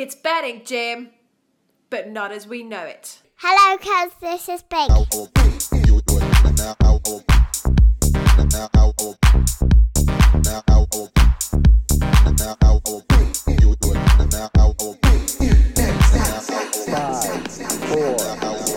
[0.00, 1.10] It's betting, Jim,
[1.90, 3.20] but not as we know it.
[3.34, 4.86] Hello, cuz this is Big.
[4.86, 5.08] four,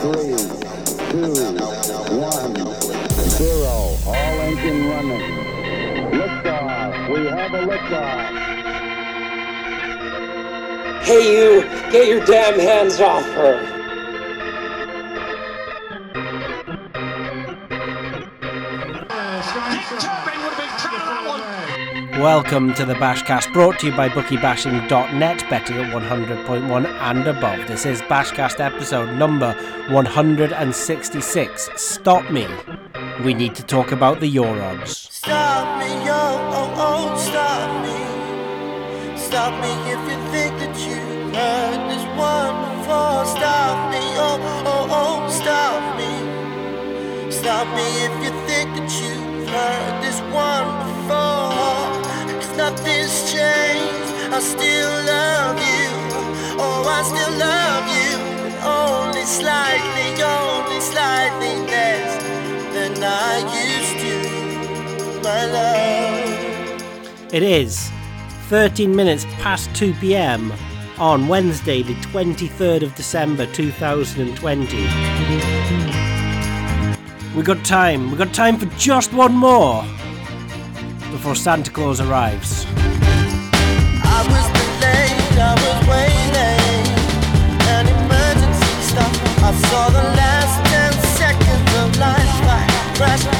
[0.02, 0.34] three,
[1.12, 1.30] two,
[2.18, 2.56] one,
[3.30, 3.96] zero.
[4.08, 5.22] All engine running.
[6.14, 7.14] Liftoff.
[7.14, 8.61] We have a liftoff.
[11.04, 11.61] Hey, you!
[11.91, 13.57] Get your damn hands off her!
[22.21, 27.68] Welcome to the Bashcast, brought to you by BookieBashing.net, betting at 100.1 and above.
[27.68, 29.54] This is Bashcast episode number
[29.89, 31.70] 166.
[31.75, 32.47] Stop me.
[33.25, 34.89] We need to talk about the YourOdds.
[34.89, 39.17] Stop me, oh, oh, oh, stop me.
[39.17, 40.61] Stop me if you think
[67.34, 67.90] It is
[68.50, 70.54] 13 minutes past 2 pm
[71.02, 74.78] on Wednesday, the 23rd of December 2020.
[77.36, 79.82] We got time, we got time for just one more
[81.10, 82.68] before Santa Claus arrives.
[84.06, 86.86] I was delayed, I was waiting.
[87.66, 89.12] An emergency stop.
[89.42, 92.30] I saw the last ten seconds of life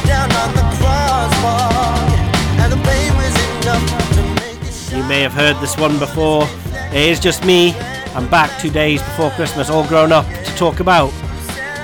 [0.08, 2.10] down on the crosswalk.
[2.58, 6.48] And the pain was enough to make it You may have heard this one before.
[6.92, 7.74] It is just me.
[8.16, 11.14] I'm back two days before Christmas, all grown up, to talk about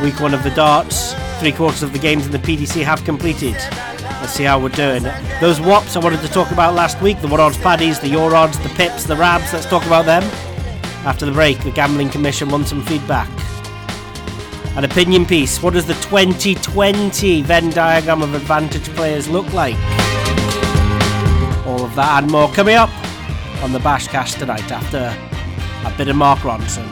[0.02, 1.14] week one of the darts.
[1.40, 3.56] Three quarters of the games in the PDC have completed.
[4.20, 5.04] Let's see how we're doing.
[5.40, 8.36] Those WOPs I wanted to talk about last week the what odds paddies, the your
[8.36, 9.54] odds, the pips, the rabs.
[9.54, 10.24] Let's talk about them.
[11.06, 13.30] After the break, the Gambling Commission wants some feedback.
[14.76, 15.64] An opinion piece.
[15.64, 19.78] What does the 2020 Venn diagram of advantage players look like?
[21.66, 22.90] All of that and more coming up
[23.62, 25.16] on the Bashcast tonight after
[25.86, 26.86] a bit of Mark Ronson.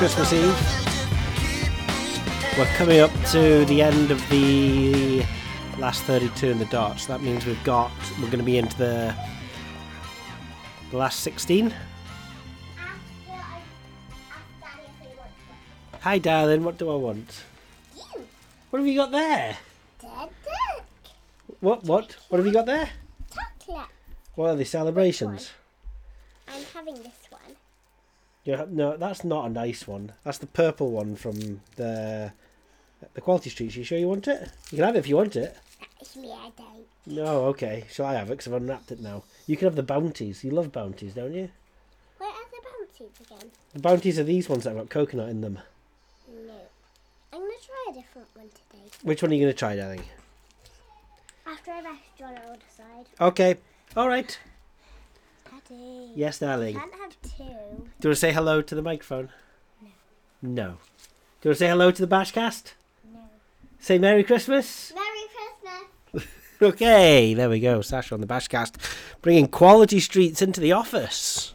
[0.00, 0.56] Christmas Eve.
[2.56, 5.22] We're coming up to the end of the
[5.76, 7.04] last 32 in the darts.
[7.04, 9.14] That means we've got, we're going to be into the,
[10.90, 11.74] the last 16.
[16.00, 17.44] Hi, darling, what do I want?
[18.70, 19.58] What have you got there?
[21.60, 22.16] What, what?
[22.30, 22.88] What have you got there?
[23.34, 23.90] Chocolate.
[24.34, 25.50] What are they, celebrations?
[26.48, 27.29] I'm having this one.
[28.44, 30.12] You're, no, that's not a nice one.
[30.24, 32.32] That's the purple one from the
[33.14, 33.76] the quality streets.
[33.76, 34.48] You sure you want it?
[34.70, 35.56] You can have it if you want it.
[36.00, 36.86] It's I don't.
[37.06, 37.84] No, okay.
[37.90, 38.32] Shall I have it?
[38.32, 39.24] Because I've unwrapped it now.
[39.46, 40.44] You can have the bounties.
[40.44, 41.50] You love bounties, don't you?
[42.18, 43.50] Where are the bounties again?
[43.74, 45.58] The bounties are these ones that have got coconut in them.
[46.28, 46.52] No.
[47.32, 48.90] I'm gonna try a different one today.
[49.02, 50.02] Which one are you going to try, darling?
[51.46, 53.06] After I've asked John, I'll decide.
[53.20, 53.56] Okay.
[53.96, 54.38] All right.
[55.70, 56.12] Daddy.
[56.14, 56.76] Yes, darling.
[56.76, 59.30] Can't have Do you want to say hello to the microphone?
[59.82, 59.88] No.
[60.42, 60.64] No.
[60.66, 62.72] Do you want to say hello to the Bashcast?
[63.12, 63.20] No.
[63.78, 64.92] Say Merry Christmas.
[64.94, 66.28] Merry Christmas.
[66.62, 67.80] Okay, there we go.
[67.80, 68.74] Sasha on the Bashcast,
[69.22, 71.54] bringing quality streets into the office.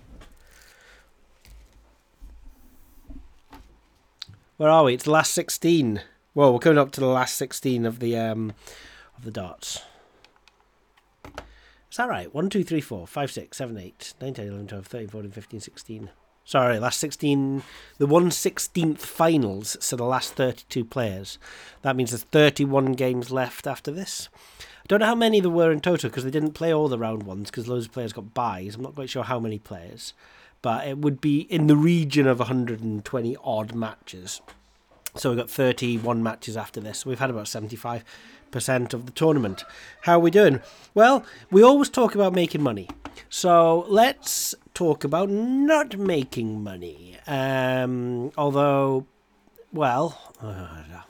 [4.58, 4.96] Where are we?
[4.96, 6.02] It's the last sixteen.
[6.34, 8.54] Well, we're coming up to the last sixteen of the um
[9.16, 9.84] of the darts.
[11.96, 12.36] Is that right?
[12.36, 15.60] 1, 2, 3, 4, 5, 6, 7, 8, 9, 10, 11, 12, 13, 14, 15,
[15.62, 16.10] 16.
[16.44, 17.64] Sorry, last 16.
[18.00, 21.40] The 1 16th finals, so the last 32 players.
[21.84, 24.28] That means there's 31 games left after this.
[24.60, 27.00] I don't know how many there were in total because they didn't play all the
[27.00, 28.76] round ones because loads of players got buys.
[28.76, 30.14] I'm not quite sure how many players,
[30.62, 34.42] but it would be in the region of 120 odd matches.
[35.16, 37.06] So we've got 31 matches after this.
[37.06, 38.04] We've had about 75%
[38.54, 39.64] of the tournament.
[40.02, 40.62] How are we doing?
[40.94, 42.90] Well, we always talk about making money.
[43.30, 47.18] So let's talk about not making money.
[47.28, 49.06] Um, although,
[49.74, 51.04] well, I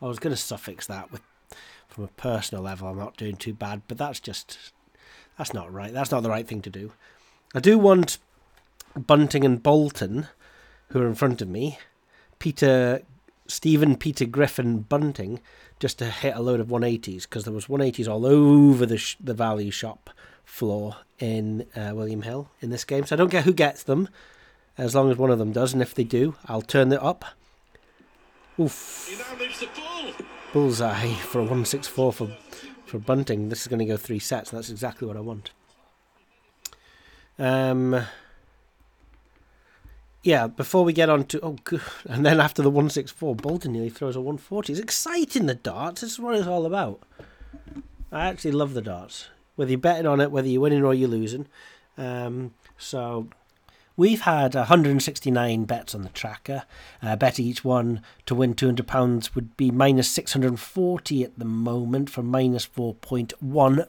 [0.00, 1.22] was going to suffix that with
[1.92, 2.88] from a personal level.
[2.88, 4.72] I'm not doing too bad, but that's just
[5.36, 5.92] that's not right.
[5.92, 6.92] That's not the right thing to do.
[7.54, 8.18] I do want
[8.96, 10.28] Bunting and Boulton,
[10.88, 11.78] who are in front of me,
[12.38, 13.02] Peter
[13.46, 15.40] Stephen Peter Griffin Bunting,
[15.82, 19.16] just to hit a load of 180s because there was 180s all over the sh-
[19.18, 20.10] the value shop
[20.44, 23.04] floor in uh, William Hill in this game.
[23.04, 24.08] So I don't care who gets them,
[24.78, 27.24] as long as one of them does, and if they do, I'll turn it up.
[28.60, 29.08] Oof.
[29.10, 30.12] He now moves the ball.
[30.52, 32.36] Bullseye for a 164 for
[32.86, 33.48] for Bunting.
[33.48, 34.50] This is going to go three sets.
[34.52, 35.50] and That's exactly what I want.
[37.40, 38.06] Um.
[40.22, 41.82] Yeah, before we get on to oh, good.
[42.08, 44.72] and then after the 164, Boulton nearly throws a 140.
[44.72, 46.00] It's exciting the darts.
[46.00, 47.02] This is what it's all about.
[48.10, 49.28] I actually love the darts.
[49.56, 51.46] Whether you're betting on it, whether you're winning or you're losing.
[51.98, 53.28] Um, so
[53.94, 56.64] We've had 169 bets on the tracker.
[57.02, 62.22] Uh, bet each one to win £200 would be minus 640 at the moment for
[62.22, 63.86] minus 4.1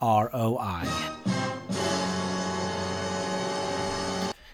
[0.00, 1.39] ROI.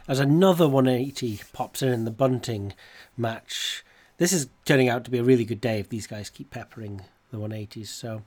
[0.08, 2.74] As another 180 pops in in the bunting
[3.16, 3.84] match,
[4.18, 7.02] this is turning out to be a really good day if these guys keep peppering
[7.32, 7.88] the 180s.
[7.88, 8.22] So,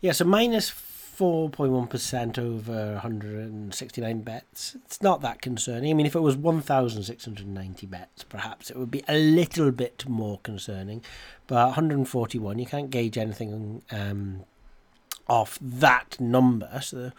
[0.00, 4.76] yeah, so minus 4.1 over 169 bets.
[4.84, 5.90] It's not that concerning.
[5.90, 10.40] I mean, if it was 1,690 bets, perhaps it would be a little bit more
[10.42, 11.04] concerning.
[11.46, 14.44] But 141, you can't gauge anything um,
[15.28, 16.80] off that number.
[16.82, 17.12] So, a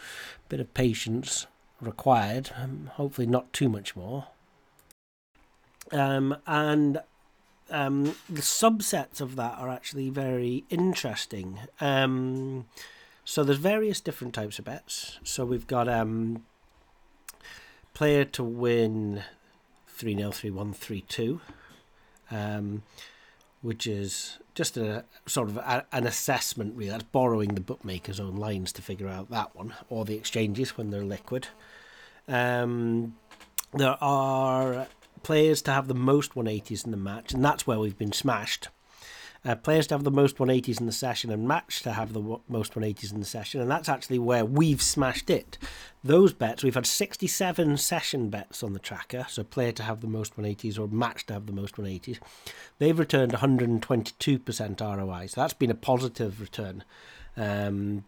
[0.49, 1.47] bit of patience
[1.81, 2.51] required.
[2.55, 4.27] Um, hopefully, not too much more.
[5.91, 7.01] Um, and
[7.69, 11.59] um, the subsets of that are actually very interesting.
[11.81, 12.65] Um,
[13.25, 15.19] so there's various different types of bets.
[15.23, 16.45] So we've got um,
[17.93, 19.23] player to win
[19.87, 21.41] 3 0, 3 1, 3 2,
[22.31, 22.83] um,
[23.63, 26.91] which is just a sort of a, an assessment, really.
[26.91, 30.91] That's borrowing the bookmaker's own lines to figure out that one, or the exchanges when
[30.91, 31.47] they're liquid.
[32.27, 33.15] Um,
[33.73, 34.87] there are
[35.23, 38.67] players to have the most 180s in the match, and that's where we've been smashed.
[39.45, 42.21] Uh, players to have the most 180s in the session and match to have the
[42.21, 45.57] w- most 180s in the session, and that's actually where we've smashed it.
[46.01, 50.07] Those bets, we've had 67 session bets on the tracker, so player to have the
[50.07, 52.19] most 180s or match to have the most 180s.
[52.79, 56.85] They've returned 122% ROI, so that's been a positive return.
[57.35, 58.05] Um,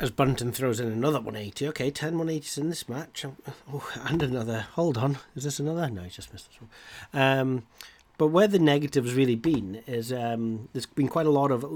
[0.00, 3.24] as Bunting throws in another 180, okay, 10 180s in this match,
[3.72, 4.66] oh, and another.
[4.72, 5.88] Hold on, is this another?
[5.88, 6.70] No, he just missed this one.
[7.22, 7.62] Um,
[8.18, 11.66] but where the negative's really been is um, there's been quite a lot of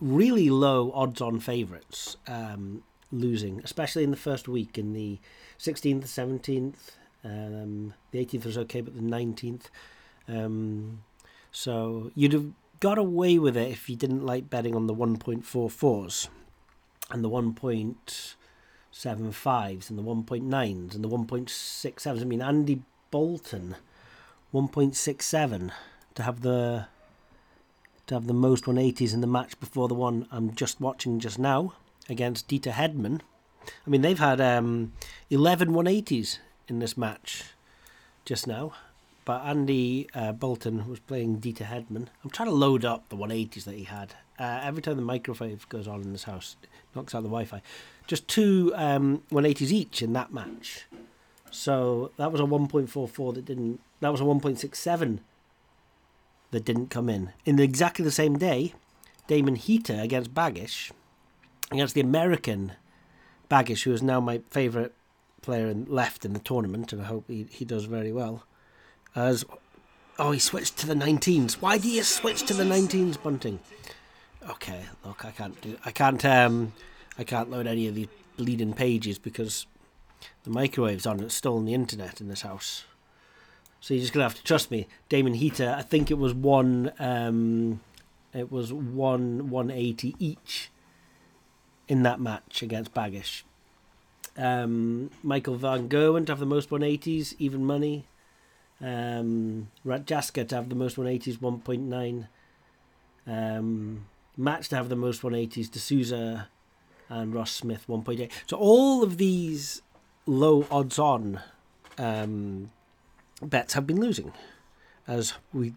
[0.00, 5.18] really low odds-on favourites um, losing, especially in the first week, in the
[5.58, 6.74] 16th, 17th.
[7.24, 9.66] Um, the 18th was okay, but the 19th.
[10.28, 11.02] Um,
[11.50, 16.28] so you'd have got away with it if you didn't like betting on the 1.44s
[17.10, 22.20] and the 1.75s and the 1.9s and the 1.67s.
[22.20, 23.76] I mean, Andy Boulton
[24.52, 25.70] 1.67
[26.14, 26.86] to have the
[28.06, 31.38] to have the most 180s in the match before the one I'm just watching just
[31.38, 31.74] now
[32.08, 33.20] against Dieter Hedman.
[33.86, 34.92] I mean, they've had um,
[35.30, 37.44] 11 180s in this match
[38.24, 38.72] just now.
[39.24, 42.08] But Andy uh, Boulton was playing Dieter Hedman.
[42.24, 44.14] I'm trying to load up the 180s that he had.
[44.38, 46.56] Uh, every time the microwave goes on in this house,
[46.94, 47.62] knocks out the Wi Fi.
[48.08, 50.86] just two um, 180s each in that match.
[51.52, 53.80] So that was a 1.44 that didn't.
[54.00, 55.18] That was a 1.67
[56.50, 57.32] that didn't come in.
[57.44, 58.74] In exactly the same day,
[59.28, 60.90] Damon Heta against Baggish,
[61.70, 62.72] against the American
[63.50, 64.92] Baggish, who is now my favourite
[65.42, 68.44] player in, left in the tournament, and I hope he, he does very well.
[69.14, 69.44] As
[70.18, 71.54] oh, he switched to the 19s.
[71.54, 73.60] Why do you switch to the 19s, Bunting?
[74.48, 75.76] Okay, look, I can't do.
[75.84, 76.24] I can't.
[76.24, 76.72] Um,
[77.18, 79.66] I can't load any of these bleeding pages because
[80.44, 81.20] the microwave's on.
[81.20, 82.84] It's stolen the internet in this house.
[83.80, 84.86] So you're just gonna have to trust me.
[85.08, 86.92] Damon Heta, I think it was one.
[86.98, 87.80] Um,
[88.32, 90.70] it was one 180 each
[91.88, 93.42] in that match against Baggish.
[94.36, 98.06] Um, Michael Van Gerwen to have the most 180s, even money.
[98.80, 102.26] Um, Ratajski to have the most 180s, 1.9.
[103.26, 104.06] Um,
[104.36, 106.48] Match to have the most 180s, de Sousa
[107.08, 108.30] and Ross Smith, 1.8.
[108.46, 109.82] So all of these
[110.26, 111.40] low odds on
[111.98, 112.70] um,
[113.40, 114.32] bets have been losing.
[115.06, 115.74] As we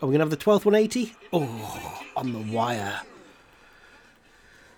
[0.00, 1.14] are we gonna have the twelfth 180?
[1.32, 3.00] Oh, on the wire.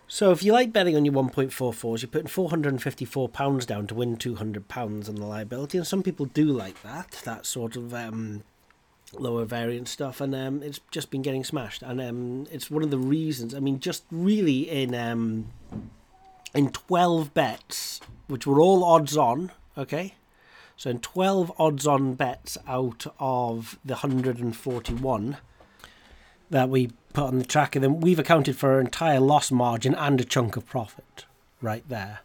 [0.09, 4.19] So if you like betting on your 1.44s, you're putting 454 pounds down to win
[4.19, 7.23] 200 pounds on the liability, and some people do like that.
[7.25, 8.43] That sort of um,
[9.15, 11.83] lower variance stuff, and um, it's just been getting smashed.
[11.83, 13.55] And um, it's one of the reasons.
[13.55, 15.51] I mean, just really in um,
[16.55, 20.15] in 12 bets, which were all odds on, okay?
[20.77, 25.37] So in 12 odds on bets out of the 141
[26.51, 30.21] that we put on the tracker, then we've accounted for our entire loss margin and
[30.21, 31.25] a chunk of profit
[31.61, 32.21] right there.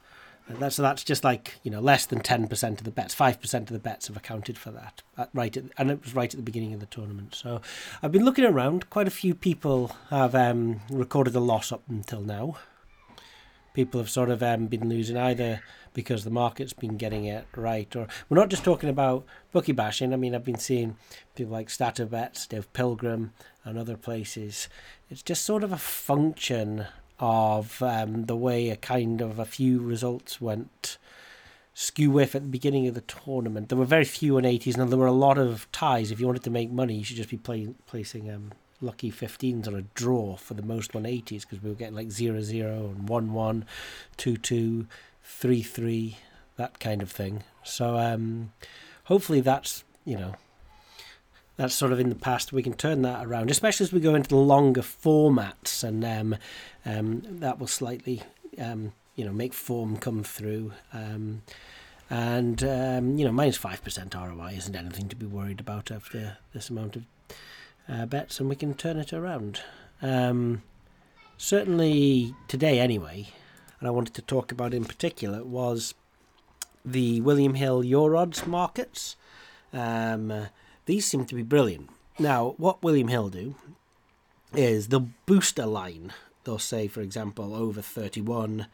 [0.49, 3.69] That's that's just like you know less than ten percent of the bets, five percent
[3.69, 5.01] of the bets have accounted for that.
[5.17, 7.35] At, right, at, and it was right at the beginning of the tournament.
[7.35, 7.59] So
[8.01, 8.89] I've been looking around.
[8.89, 12.55] Quite a few people have um, recorded a loss up until now
[13.77, 15.61] people have sort of um, been losing either
[15.93, 20.13] because the market's been getting it right, or we're not just talking about bookie bashing.
[20.13, 20.97] I mean, I've been seeing
[21.35, 24.67] people like StatoBets, Dave Pilgrim, and other places.
[25.11, 26.87] It's just sort of a function
[27.19, 30.97] of um, the way a kind of a few results went
[31.75, 33.69] skew with at the beginning of the tournament.
[33.69, 36.09] There were very few in 80s, and there were a lot of ties.
[36.09, 39.67] If you wanted to make money, you should just be play, placing um, lucky 15s
[39.67, 43.09] on a draw for the most 180s because we were getting like 0 0 and
[43.09, 43.65] 1 1,
[44.17, 44.87] 2 2,
[45.23, 46.17] 3 3,
[46.57, 47.43] that kind of thing.
[47.63, 48.51] So um,
[49.05, 50.35] hopefully that's, you know,
[51.57, 52.53] that's sort of in the past.
[52.53, 56.35] We can turn that around, especially as we go into the longer formats, and um,
[56.85, 58.21] um, that will slightly,
[58.59, 60.73] um, you know, make form come through.
[60.93, 61.41] Um,
[62.09, 66.37] and um, you know, minus five percent ROI isn't anything to be worried about after
[66.53, 67.03] this amount of
[67.89, 69.61] uh, bets and we can turn it around.
[70.01, 70.63] Um,
[71.37, 73.27] certainly today, anyway,
[73.79, 75.93] and I wanted to talk about in particular was
[76.83, 79.15] the William Hill YourOdds markets.
[79.73, 80.47] Um,
[80.85, 81.89] these seem to be brilliant.
[82.17, 83.55] Now, what William Hill do
[84.53, 86.13] is the booster line.
[86.43, 88.67] They'll say, for example, over 31,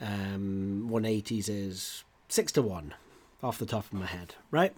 [0.00, 2.94] um, 180s is 6 to 1
[3.42, 4.74] off the top of my head, right?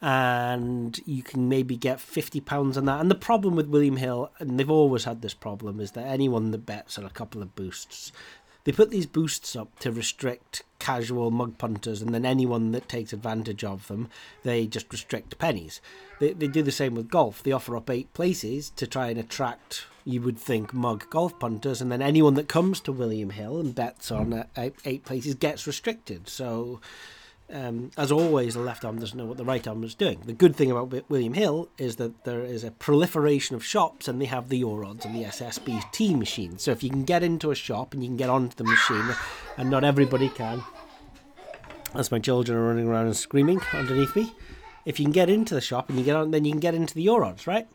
[0.00, 3.00] And you can maybe get fifty pounds on that.
[3.00, 6.50] And the problem with William Hill, and they've always had this problem, is that anyone
[6.50, 8.12] that bets on a couple of boosts,
[8.64, 13.12] they put these boosts up to restrict casual mug punters, and then anyone that takes
[13.12, 14.08] advantage of them,
[14.44, 15.80] they just restrict pennies.
[16.20, 17.42] They they do the same with golf.
[17.42, 19.86] They offer up eight places to try and attract.
[20.04, 23.74] You would think mug golf punters, and then anyone that comes to William Hill and
[23.74, 26.28] bets on uh, eight, eight places gets restricted.
[26.28, 26.80] So
[27.50, 30.20] um, as always, the left arm doesn't know what the right arm is doing.
[30.24, 34.20] The good thing about William Hill is that there is a proliferation of shops and
[34.20, 36.58] they have the YourOdds and the SSBT machine.
[36.58, 39.14] So if you can get into a shop and you can get onto the machine,
[39.56, 40.62] and not everybody can,
[41.94, 44.32] as my children are running around and screaming underneath me,
[44.84, 46.74] if you can get into the shop and you get on, then you can get
[46.74, 47.66] into the YourOdds, right?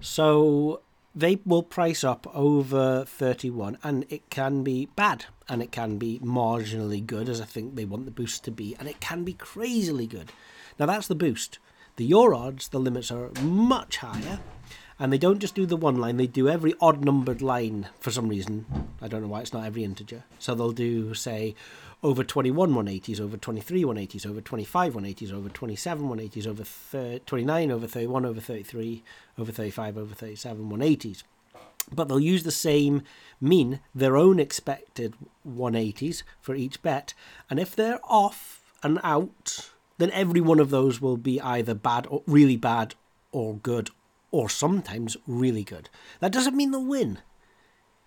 [0.00, 0.80] So
[1.14, 6.20] they will price up over 31 and it can be bad and it can be
[6.20, 9.32] marginally good as i think they want the boost to be and it can be
[9.32, 10.32] crazily good.
[10.78, 11.58] Now that's the boost.
[11.96, 14.38] The your odds the limits are much higher
[14.98, 18.10] and they don't just do the one line they do every odd numbered line for
[18.10, 18.66] some reason.
[19.00, 20.24] I don't know why it's not every integer.
[20.38, 21.54] So they'll do say
[22.02, 27.70] over 21 180s, over 23 180s, over 25 180s, over 27 180s, over thir- 29,
[27.70, 29.02] over 31, over 33,
[29.40, 31.22] over 35, over 37 180s.
[31.92, 33.02] But they'll use the same
[33.40, 35.14] mean, their own expected
[35.48, 37.14] 180s for each bet.
[37.48, 42.06] And if they're off and out, then every one of those will be either bad
[42.08, 42.94] or really bad
[43.32, 43.90] or good
[44.30, 45.88] or sometimes really good.
[46.20, 47.18] That doesn't mean they'll win.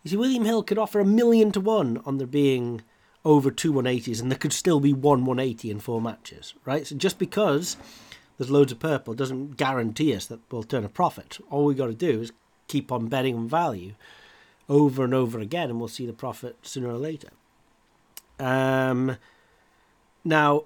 [0.03, 2.81] You see, William Hill could offer a million to one on there being
[3.25, 6.85] over two 180s, and there could still be one 180 in four matches, right?
[6.85, 7.77] So just because
[8.37, 11.39] there's loads of purple doesn't guarantee us that we'll turn a profit.
[11.49, 12.31] All we've got to do is
[12.67, 13.93] keep on betting on value
[14.69, 17.29] over and over again, and we'll see the profit sooner or later.
[18.39, 19.17] Um,
[20.23, 20.65] now,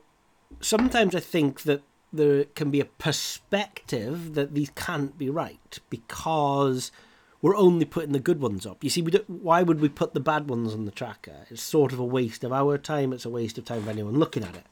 [0.62, 1.82] sometimes I think that
[2.14, 6.92] there can be a perspective that these can't be right because
[7.42, 8.84] we're only putting the good ones up.
[8.84, 11.46] You see, we don't, why would we put the bad ones on the tracker?
[11.50, 13.14] It's sort of a waste of our time.
[13.14, 14.66] It's a waste of time of anyone looking at it.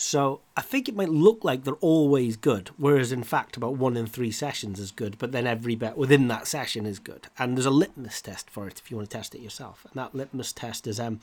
[0.00, 3.96] So I think it might look like they're always good, whereas in fact about one
[3.96, 7.26] in three sessions is good, but then every bet within that session is good.
[7.36, 9.84] And there's a litmus test for it if you want to test it yourself.
[9.84, 11.18] And that litmus test is um,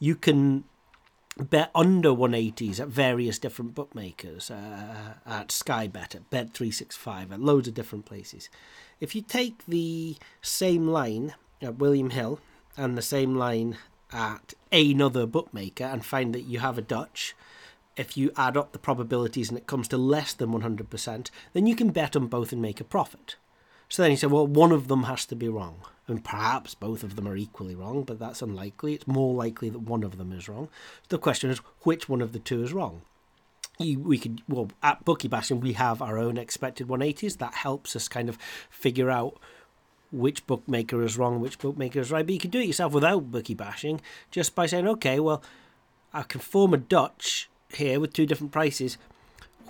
[0.00, 0.64] you can
[1.38, 7.68] bet under 180s at various different bookmakers, uh, at Sky Bet, at Bet365, at loads
[7.68, 8.48] of different places.
[8.98, 12.40] If you take the same line at William Hill
[12.76, 13.78] and the same line
[14.12, 17.36] at another bookmaker and find that you have a Dutch,
[17.96, 21.76] if you add up the probabilities and it comes to less than 100%, then you
[21.76, 23.36] can bet on both and make a profit.
[23.88, 25.82] So then you say, well, one of them has to be wrong.
[26.06, 28.94] And perhaps both of them are equally wrong, but that's unlikely.
[28.94, 30.68] It's more likely that one of them is wrong.
[31.08, 33.02] The question is, which one of the two is wrong?
[33.78, 37.38] We could, well, at Bookie Bashing, we have our own expected 180s.
[37.38, 38.38] That helps us kind of
[38.70, 39.38] figure out
[40.12, 42.26] which bookmaker is wrong, which bookmaker is right.
[42.26, 45.42] But you can do it yourself without Bookie Bashing, just by saying, okay, well,
[46.12, 48.98] I can form a Dutch here with two different prices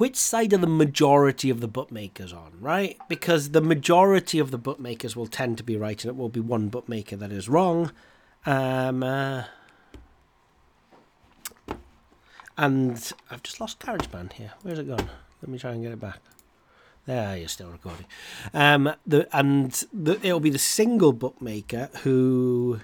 [0.00, 2.96] which side are the majority of the bookmakers on, right?
[3.06, 6.40] Because the majority of the bookmakers will tend to be right, and it will be
[6.40, 7.92] one bookmaker that is wrong.
[8.46, 9.44] Um, uh,
[12.56, 14.52] and I've just lost GarageBand here.
[14.62, 15.10] Where's it gone?
[15.42, 16.20] Let me try and get it back.
[17.04, 18.06] There, you're still recording.
[18.54, 22.80] Um, the and the, it'll be the single bookmaker who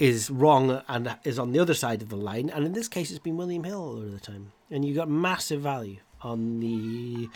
[0.00, 2.48] is wrong and is on the other side of the line.
[2.48, 4.52] And in this case, it's been William Hill all the time.
[4.70, 7.28] And you got massive value on the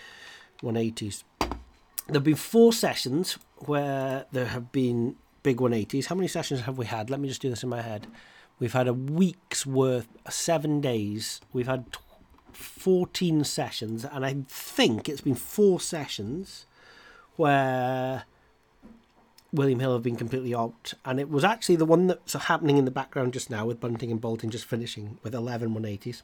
[0.62, 1.24] 180s.
[1.40, 6.06] There have been four sessions where there have been big 180s.
[6.06, 7.10] How many sessions have we had?
[7.10, 8.06] Let me just do this in my head.
[8.58, 11.42] We've had a week's worth, seven days.
[11.52, 11.84] We've had
[12.52, 16.64] 14 sessions, and I think it's been four sessions
[17.36, 18.24] where
[19.54, 22.84] William Hill have been completely out, and it was actually the one that's happening in
[22.84, 26.22] the background just now with Bunting and Boulton just finishing with 11 180s.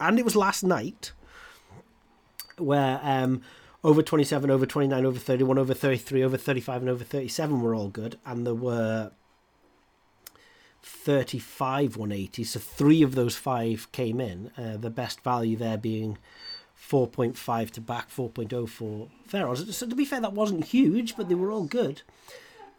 [0.00, 1.12] And it was last night
[2.56, 3.42] where um,
[3.84, 7.88] over 27, over 29, over 31, over 33, over 35, and over 37 were all
[7.88, 9.12] good, and there were
[10.82, 12.46] 35 180s.
[12.46, 14.50] So three of those five came in.
[14.58, 16.18] Uh, the best value there being
[16.76, 19.76] 4.5 to back, 4.0 for fair odds.
[19.76, 22.02] So to be fair, that wasn't huge, but they were all good.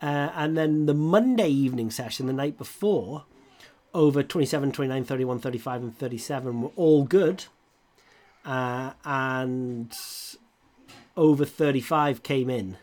[0.01, 3.25] Uh, and then the Monday evening session, the night before,
[3.93, 7.45] over 27, 29, 31, 35, and 37 were all good.
[8.45, 9.93] Uh, and
[11.17, 12.77] over 35 came in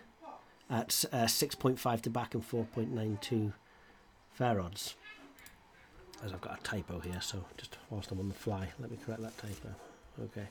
[0.68, 3.52] at uh, 6.5 to back and 4.92
[4.32, 4.94] fair odds.
[6.24, 8.98] As I've got a typo here, so just whilst I'm on the fly, let me
[9.04, 9.74] correct that typo.
[10.24, 10.46] Okay.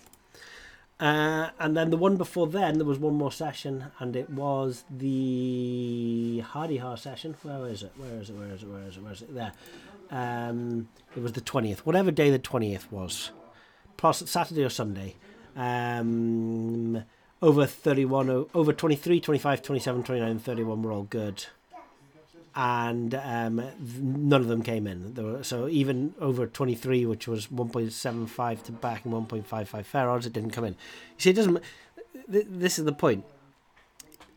[1.00, 4.86] Uh, and then the one before then, there was one more session, and it was
[4.90, 7.36] the Hardy Har session.
[7.44, 7.92] Where is it?
[7.98, 8.36] Where is it?
[8.38, 8.70] Where is it?
[8.70, 9.04] Where is it?
[9.04, 9.34] Where is it?
[9.34, 9.52] There.
[10.10, 13.32] Um, it was the 20th, whatever day the 20th was,
[13.98, 15.16] plus Saturday or Sunday.
[15.56, 17.04] Um,
[17.42, 21.46] over 31, over 23, 25, 27, 29, 31 were all good.
[22.56, 23.62] And um,
[24.00, 25.14] none of them came in.
[25.16, 30.32] Were, so even over 23, which was 1.75 to back and 1.55 fair odds, it
[30.34, 30.74] didn't come in.
[30.74, 31.62] You see, it doesn't.
[32.32, 33.26] th- This is the point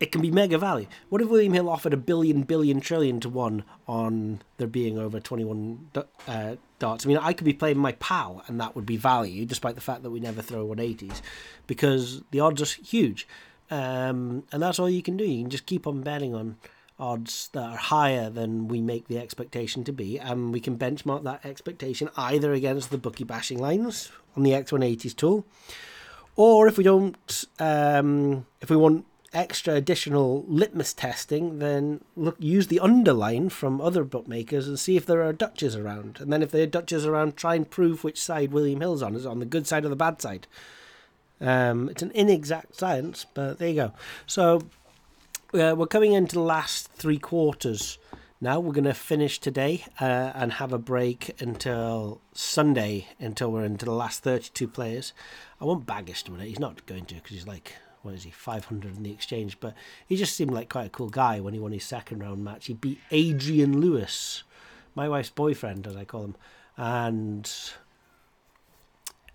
[0.01, 0.87] it can be mega value.
[1.09, 5.19] What if William Hill offered a billion, billion, trillion to one on there being over
[5.19, 7.05] 21 d- uh, darts?
[7.05, 9.81] I mean, I could be playing my pal and that would be value, despite the
[9.81, 11.21] fact that we never throw 180s,
[11.67, 13.27] because the odds are huge.
[13.73, 15.25] Um, and that's all you can do.
[15.25, 16.59] You can just keep on betting on
[16.99, 21.23] odds that are higher than we make the expectation to be, and we can benchmark
[21.25, 25.45] that expectation either against the bookie bashing lines on the X180s tool,
[26.37, 32.69] or if we don't, um, if we want extra additional litmus testing, then look use
[32.69, 36.19] the underline from other bookmakers and see if there are Dutches around.
[36.21, 39.15] And then if there are Dutches around, try and prove which side William Hill's on.
[39.15, 40.47] Is on the good side or the bad side?
[41.41, 43.93] Um, it's an inexact science, but there you go.
[44.27, 44.63] So
[45.55, 47.99] uh, we're coming into the last three quarters
[48.41, 48.61] now.
[48.61, 53.85] We're going to finish today uh, and have a break until Sunday until we're into
[53.85, 55.13] the last 32 players.
[55.61, 56.41] I want Baggish to win.
[56.41, 59.59] He's not going to because he's like what is he, 500 in the exchange.
[59.61, 59.75] But
[60.07, 62.67] he just seemed like quite a cool guy when he won his second round match.
[62.67, 64.45] He beat Adrian Lewis,
[64.95, 66.37] my wife's boyfriend, as I call him,
[66.77, 67.51] and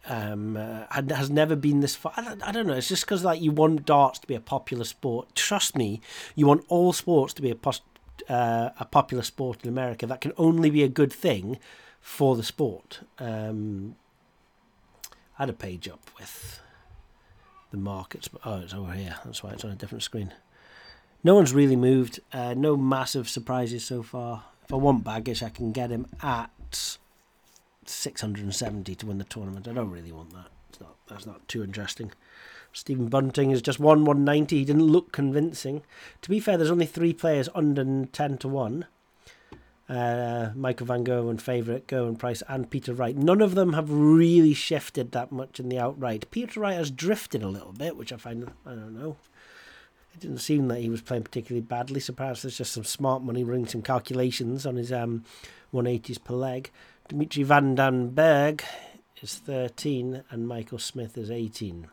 [0.07, 0.85] um, uh,
[1.15, 2.13] has never been this far.
[2.17, 2.73] I don't, I don't know.
[2.73, 5.33] It's just because like you want darts to be a popular sport.
[5.35, 6.01] Trust me,
[6.35, 7.81] you want all sports to be a pos-
[8.29, 10.05] uh, a popular sport in America.
[10.05, 11.57] That can only be a good thing
[12.01, 13.01] for the sport.
[13.19, 13.95] Um,
[15.37, 16.59] I had a page up with
[17.71, 18.27] the markets.
[18.27, 19.15] but- Oh, it's over here.
[19.25, 20.33] That's why it's on a different screen.
[21.23, 22.19] No one's really moved.
[22.33, 24.43] Uh, no massive surprises so far.
[24.65, 26.97] If I want Baggish, I can get him at
[27.89, 29.67] 670 to win the tournament.
[29.67, 30.47] I don't really want that.
[30.69, 32.11] It's not, that's not too interesting.
[32.71, 34.57] Stephen Bunting has just won 190.
[34.57, 35.83] He didn't look convincing.
[36.21, 38.85] To be fair, there's only three players under 10 to 1.
[39.89, 43.15] Uh, Michael Van Gerwen Favourite, and Price, and Peter Wright.
[43.15, 46.31] None of them have really shifted that much in the outright.
[46.31, 49.17] Peter Wright has drifted a little bit, which I find, I don't know.
[50.13, 51.99] It didn't seem that he was playing particularly badly.
[51.99, 55.25] So perhaps there's just some smart money running some calculations on his um,
[55.73, 56.71] 180s per leg.
[57.13, 58.63] Dimitri Van Den Bergh
[59.21, 61.87] is 13 and Michael Smith is 18.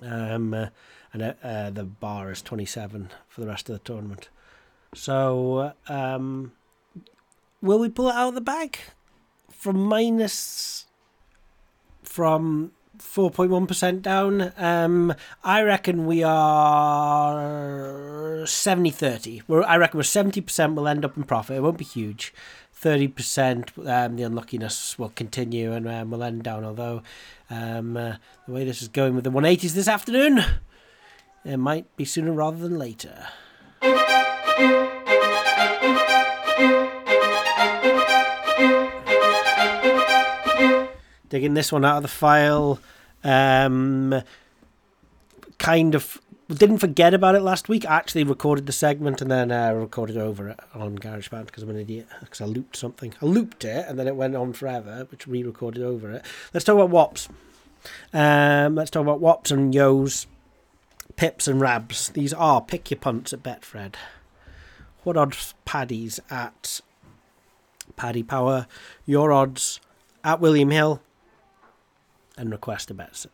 [0.00, 0.68] Um, uh,
[1.12, 4.28] and uh, uh, the bar is 27 for the rest of the tournament.
[4.94, 6.52] So, um,
[7.60, 8.78] will we pull it out of the bag?
[9.50, 10.86] From minus
[12.04, 14.52] from 4.1% down.
[14.56, 17.66] Um, I reckon we are
[18.46, 19.42] 70 30.
[19.48, 21.56] We're, I reckon we're 70% will end up in profit.
[21.56, 22.32] It won't be huge.
[22.82, 26.64] 30% um, the unluckiness will continue and um, we'll end down.
[26.64, 27.02] Although,
[27.48, 28.16] um, uh,
[28.46, 30.44] the way this is going with the 180s this afternoon,
[31.44, 33.28] it might be sooner rather than later.
[41.28, 42.80] Digging this one out of the file.
[43.24, 44.22] Um,
[45.58, 46.20] kind of
[46.58, 47.84] didn't forget about it last week.
[47.86, 51.70] I actually recorded the segment and then uh, recorded over it on GarageBand because I'm
[51.70, 52.06] an idiot.
[52.20, 53.14] Because I looped something.
[53.20, 56.24] I looped it and then it went on forever, which re-recorded over it.
[56.52, 57.28] Let's talk about Wops.
[58.12, 60.26] Um, let's talk about Wops and Yos,
[61.16, 62.10] Pips and Rabs.
[62.10, 63.94] These are pick your punts at Betfred.
[65.04, 66.80] What odds Paddies at
[67.96, 68.66] Paddy Power?
[69.04, 69.80] Your odds
[70.24, 71.02] at William Hill
[72.36, 73.26] and request a bet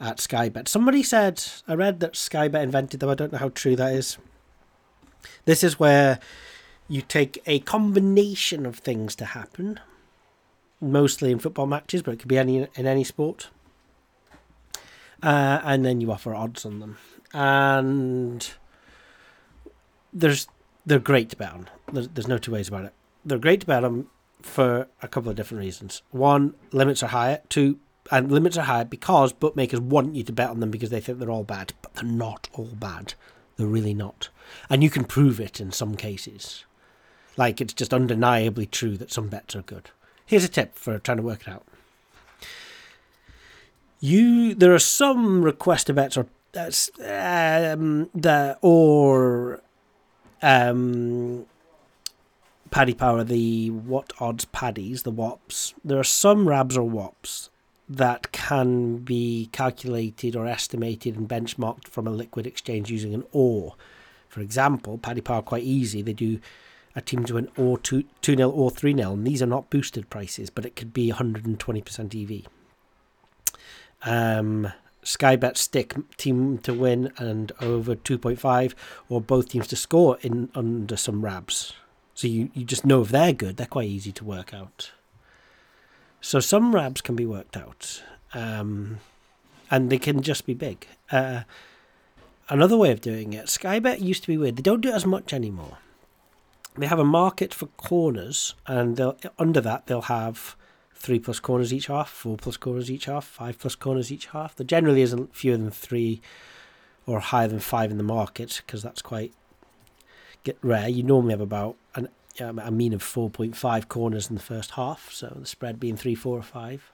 [0.00, 0.68] at Skybet.
[0.68, 3.10] Somebody said I read that Skybet invented them.
[3.10, 4.18] I don't know how true that is.
[5.44, 6.18] This is where
[6.88, 9.80] you take a combination of things to happen,
[10.80, 13.48] mostly in football matches, but it could be any in any sport.
[15.22, 16.98] Uh, and then you offer odds on them,
[17.32, 18.52] and
[20.12, 20.46] there's
[20.84, 21.68] they're great to bet on.
[21.92, 22.92] There's, there's no two ways about it.
[23.24, 24.06] They're great to bet on
[24.42, 26.02] for a couple of different reasons.
[26.10, 27.40] One, limits are higher.
[27.48, 27.78] Two,
[28.10, 31.18] and limits are high because bookmakers want you to bet on them because they think
[31.18, 33.14] they're all bad, but they're not all bad.
[33.56, 34.28] They're really not.
[34.68, 36.64] And you can prove it in some cases.
[37.36, 39.90] Like it's just undeniably true that some bets are good.
[40.26, 41.64] Here's a tip for trying to work it out.
[44.00, 49.60] You there are some request bets or um the or
[50.42, 51.46] um
[52.70, 55.74] Paddy Power, the what odds paddies, the wops.
[55.84, 57.50] There are some rabs or wops
[57.88, 63.74] that can be calculated or estimated and benchmarked from a liquid exchange using an OR.
[64.28, 66.02] For example, Paddy Power quite easy.
[66.02, 66.40] They do
[66.96, 69.70] a team to win or 2 2 0 or 3 0, and these are not
[69.70, 72.46] boosted prices, but it could be 120% EV.
[74.06, 74.72] Um,
[75.04, 78.74] Skybet stick team to win and over 2.5,
[79.08, 81.74] or both teams to score in under some rabs.
[82.14, 84.92] So you, you just know if they're good, they're quite easy to work out.
[86.24, 89.00] So some rabs can be worked out, um,
[89.70, 90.86] and they can just be big.
[91.12, 91.42] Uh,
[92.48, 94.56] another way of doing it, Skybet used to be weird.
[94.56, 95.76] They don't do it as much anymore.
[96.78, 98.98] They have a market for corners, and
[99.38, 100.56] under that they'll have
[100.94, 104.56] three plus corners each half, four plus corners each half, five plus corners each half.
[104.56, 106.22] There generally isn't fewer than three
[107.04, 109.34] or higher than five in the market because that's quite
[110.42, 110.88] get rare.
[110.88, 112.08] You normally have about an
[112.40, 116.14] um, a mean of 4.5 corners in the first half, so the spread being 3,
[116.14, 116.90] 4, or 5.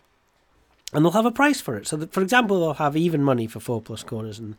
[0.93, 1.87] And they'll have a price for it.
[1.87, 4.57] So, that, for example, they'll have even money for 4 plus corners in,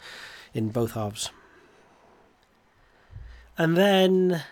[0.53, 1.29] in both halves.
[3.57, 4.43] And then,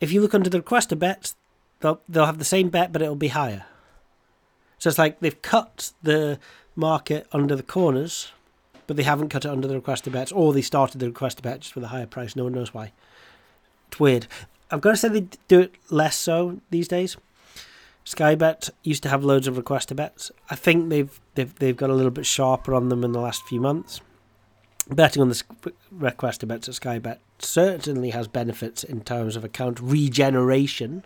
[0.00, 1.34] if you look under the request requester bets,
[1.80, 3.66] they'll, they'll have the same bet, but it'll be higher.
[4.78, 6.38] So it's like they've cut the
[6.74, 8.32] market under the corners,
[8.86, 11.60] but they haven't cut it under the requester bets, or they started the requester bet
[11.60, 12.34] just with a higher price.
[12.34, 12.92] No one knows why.
[13.88, 14.26] It's weird.
[14.70, 17.16] I've got to say they do it less so these days.
[18.04, 20.30] Sky Bet used to have loads of requester bets.
[20.48, 23.44] I think they've they've they've got a little bit sharper on them in the last
[23.44, 24.00] few months.
[24.88, 25.42] Betting on the
[25.94, 31.04] requester bets at Sky Bet certainly has benefits in terms of account regeneration.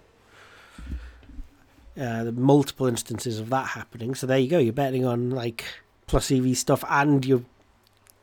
[2.01, 4.15] Uh, multiple instances of that happening.
[4.15, 4.59] So there you go.
[4.59, 5.65] You're betting on like
[6.07, 7.45] plus EV stuff, and you're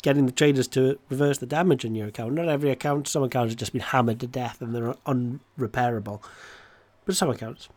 [0.02, 2.34] getting the traders to reverse the damage in your account.
[2.34, 3.08] Not every account.
[3.08, 6.22] Some accounts have just been hammered to death and they're unrepairable,
[7.06, 7.70] but some accounts.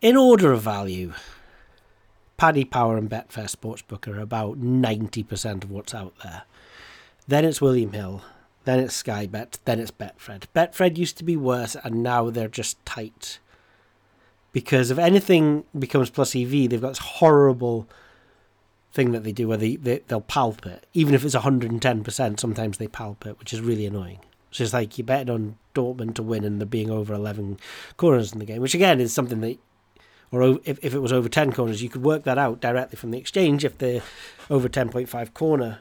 [0.00, 1.12] In order of value,
[2.36, 6.44] Paddy Power and Betfair Sportsbook are about 90% of what's out there.
[7.28, 8.22] Then it's William Hill,
[8.64, 10.44] then it's Sky Bet, then it's Betfred.
[10.54, 13.38] Betfred used to be worse, and now they're just tight.
[14.52, 17.86] Because if anything becomes plus EV, they've got this horrible
[18.92, 20.86] thing that they do where they, they, they'll palp it.
[20.92, 24.18] Even if it's 110%, sometimes they palp it, which is really annoying.
[24.50, 27.58] So it's like you bet on Dortmund to win and there being over 11
[27.96, 29.58] corners in the game, which again is something that
[30.32, 33.10] or if, if it was over 10 corners, you could work that out directly from
[33.10, 34.00] the exchange if the
[34.48, 35.80] over 10.5 corner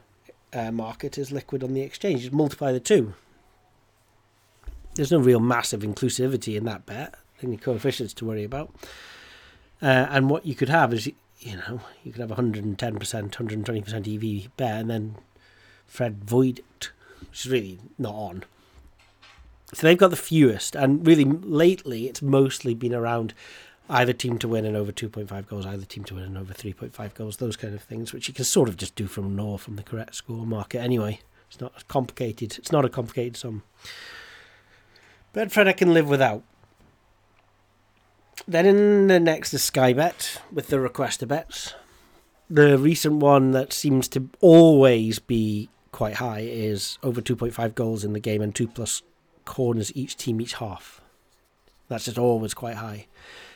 [0.54, 2.22] uh, market is liquid on the exchange.
[2.22, 3.14] Just multiply the two.
[4.96, 8.74] There's no real massive inclusivity in that bet, any coefficients to worry about.
[9.82, 11.08] Uh, and what you could have is,
[11.40, 15.16] you know, you could have 110%, 120% EV bet and then
[15.88, 18.44] Fred void it, which is really not on.
[19.74, 23.34] So they've got the fewest, and really lately it's mostly been around
[23.88, 27.14] either team to win and over 2.5 goals, either team to win and over 3.5
[27.14, 29.76] goals, those kind of things, which you can sort of just do from Nor from
[29.76, 31.20] the correct score market anyway.
[31.50, 32.58] It's not complicated.
[32.58, 33.64] It's not a complicated sum.
[35.34, 36.44] Betfred I can live without.
[38.48, 41.76] Then in the next is Sky Bet with the requester bets.
[42.50, 48.14] The recent one that seems to always be quite high is over 2.5 goals in
[48.14, 49.04] the game and two plus
[49.46, 51.02] corners each team each half.
[51.90, 53.08] That's just always quite high.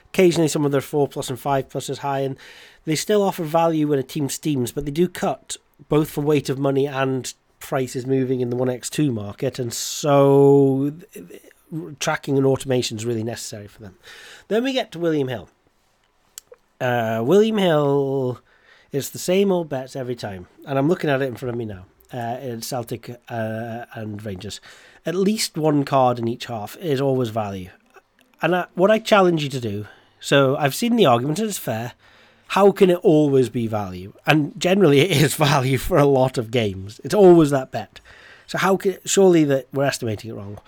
[0.07, 2.37] Occasionally, some of their four plus and five plus is high, and
[2.85, 5.57] they still offer value when a team steams, but they do cut
[5.89, 10.93] both for weight of money and prices moving in the 1x2 market, and so
[11.99, 13.97] tracking and automation is really necessary for them.
[14.47, 15.49] Then we get to William Hill.
[16.79, 18.39] Uh, William Hill
[18.91, 21.57] is the same old bets every time, and I'm looking at it in front of
[21.57, 21.85] me now.
[22.13, 24.61] Uh, in Celtic uh, and Rangers,
[25.03, 27.71] at least one card in each half is always value.
[28.39, 29.87] And I, what I challenge you to do
[30.23, 31.95] so I've seen the argument, and it's fair.
[32.47, 34.13] How can it always be value?
[34.25, 37.01] And generally, it is value for a lot of games.
[37.03, 37.99] It's always that bet.
[38.47, 40.59] So how can surely that we're estimating it wrong?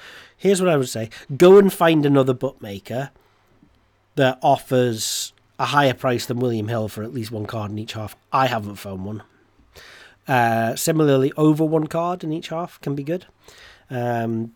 [0.46, 3.10] Here's what I would say: go and find another bookmaker
[4.14, 7.94] that offers a higher price than William Hill for at least one card in each
[7.94, 8.16] half.
[8.32, 9.24] I haven't found one.
[10.28, 13.26] Uh, similarly, over one card in each half can be good.
[13.90, 14.54] Um,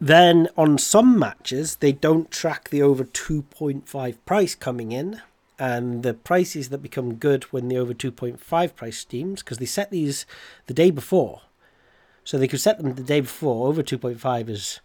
[0.00, 5.22] then on some matches, they don't track the over 2.5 price coming in.
[5.56, 9.92] And the prices that become good when the over 2.5 price steams, because they set
[9.92, 10.26] these
[10.66, 11.42] the day before.
[12.24, 13.68] So they could set them the day before.
[13.68, 14.80] Over 2.5 is,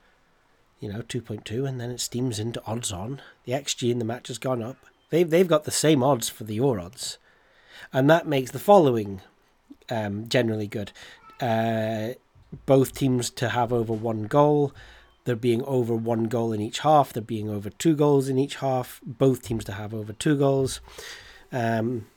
[0.79, 3.21] you know, 2.2, and then it steams into odds on.
[3.45, 4.77] The XG in the match has gone up.
[5.09, 7.17] They've, they've got the same odds for the your odds.
[7.93, 9.21] And that makes the following
[9.89, 10.91] um, generally good.
[11.39, 12.09] Uh,
[12.65, 14.73] both teams to have over one goal
[15.27, 18.55] there being over one goal in each half, there being over two goals in each
[18.55, 20.79] half, both teams to have over two goals.
[21.51, 22.07] Um,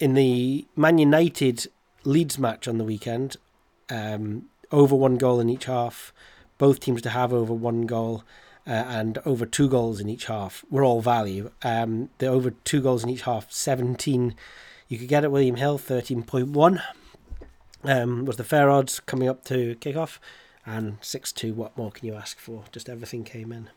[0.00, 1.66] in the Man United
[2.04, 3.36] Leeds match on the weekend,
[3.90, 6.12] um, over one goal in each half,
[6.58, 8.24] both teams to have over one goal.
[8.66, 11.50] Uh, and over two goals in each half were all value.
[11.62, 14.34] Um, the over two goals in each half, 17.
[14.88, 16.82] You could get at William Hill, 13.1
[17.84, 20.18] um, was the fair odds coming up to kickoff
[20.66, 22.64] and 6 2, what more can you ask for?
[22.72, 23.70] Just everything came in.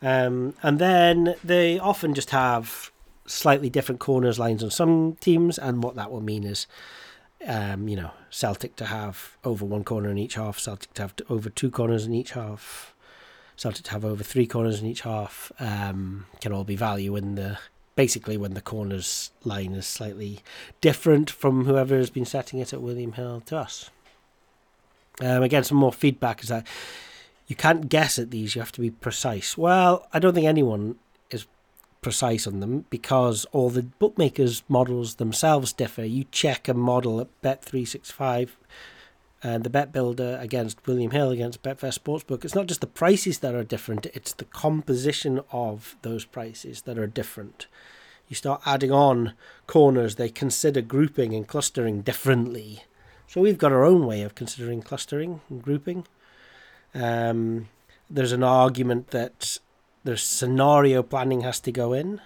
[0.00, 2.90] Um, and then they often just have
[3.26, 6.66] slightly different corners lines on some teams, and what that will mean is,
[7.46, 11.14] um, you know, Celtic to have over one corner in each half, Celtic to have
[11.28, 12.94] over two corners in each half,
[13.56, 17.34] Celtic to have over three corners in each half, um, can all be value when
[17.34, 17.58] the
[17.96, 20.40] basically when the corners line is slightly
[20.80, 23.90] different from whoever has been setting it at William Hill to us.
[25.20, 26.66] Um, again, some more feedback is that
[27.46, 29.56] you can't guess at these, you have to be precise.
[29.56, 30.96] Well, I don't think anyone
[32.04, 36.04] precise on them because all the bookmakers' models themselves differ.
[36.04, 38.50] You check a model at Bet365
[39.42, 42.44] and the bet builder against William Hill against Betfair Sportsbook.
[42.44, 46.96] It's not just the prices that are different, it's the composition of those prices that
[46.96, 47.66] are different.
[48.28, 49.32] You start adding on
[49.66, 52.84] corners, they consider grouping and clustering differently
[53.34, 56.06] so we've got our own way of considering clustering and grouping.
[56.94, 57.68] Um,
[58.08, 59.58] there's an argument that
[60.04, 62.20] there's scenario planning has to go in.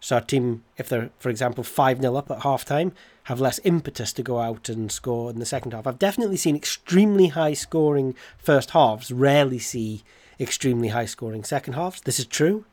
[0.00, 2.92] So our team, if they're, for example, 5 0 up at half time,
[3.24, 5.86] have less impetus to go out and score in the second half.
[5.86, 10.02] I've definitely seen extremely high scoring first halves, rarely see
[10.38, 12.00] extremely high scoring second halves.
[12.00, 12.64] This is true.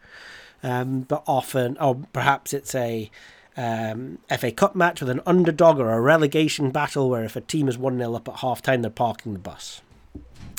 [0.64, 3.12] Um, but often, or perhaps it's a
[3.58, 7.68] um, FA Cup match with an underdog or a relegation battle where if a team
[7.68, 9.82] is 1 0 up at half time, they're parking the bus.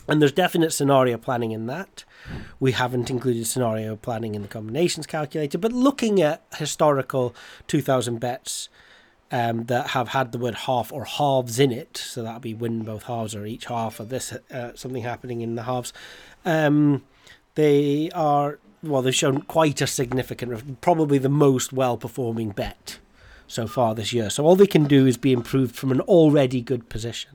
[0.09, 2.05] And there's definite scenario planning in that.
[2.59, 7.35] We haven't included scenario planning in the combinations calculator, but looking at historical
[7.67, 8.71] 2000 bets
[9.31, 12.83] um, that have had the word half or halves in it, so that'll be win
[12.83, 15.93] both halves or each half of this, uh, something happening in the halves,
[16.47, 17.03] um,
[17.55, 22.99] they are, well, they've shown quite a significant, probably the most well performing bet
[23.47, 24.31] so far this year.
[24.31, 27.31] So all they can do is be improved from an already good position.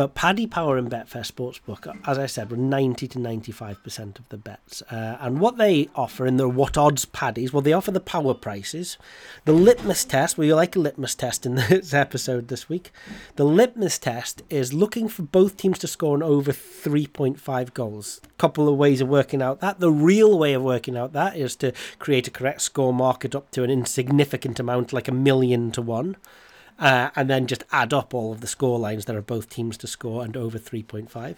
[0.00, 4.38] But Paddy Power and Betfair Sportsbook, as I said, were 90 to 95% of the
[4.38, 4.80] bets.
[4.90, 8.32] Uh, and what they offer in their what odds paddies, well, they offer the power
[8.32, 8.96] prices.
[9.44, 12.92] The litmus test, well, you like a litmus test in this episode this week.
[13.36, 18.22] The litmus test is looking for both teams to score an over 3.5 goals.
[18.24, 19.80] A Couple of ways of working out that.
[19.80, 23.50] The real way of working out that is to create a correct score market up
[23.50, 26.16] to an insignificant amount, like a million to one
[26.80, 29.76] uh, and then just add up all of the score lines that are both teams
[29.76, 31.36] to score and over 3.5.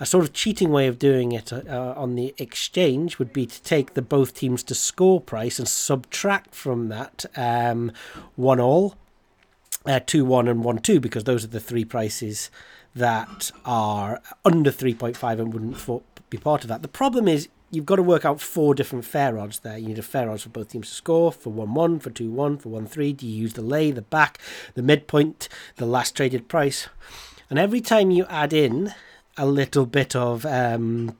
[0.00, 3.62] A sort of cheating way of doing it uh, on the exchange would be to
[3.62, 7.92] take the both teams to score price and subtract from that um,
[8.34, 8.96] one all,
[9.86, 12.50] uh, two one, and one two, because those are the three prices
[12.94, 16.82] that are under 3.5 and wouldn't be part of that.
[16.82, 19.78] The problem is you've got to work out four different fair odds there.
[19.78, 22.30] You need a fair odds for both teams to score, for 1 1, for 2
[22.30, 23.12] 1, for 1 3.
[23.12, 24.38] Do you use the lay, the back,
[24.74, 26.88] the midpoint, the last traded price?
[27.48, 28.94] And every time you add in
[29.36, 31.16] a little bit of um,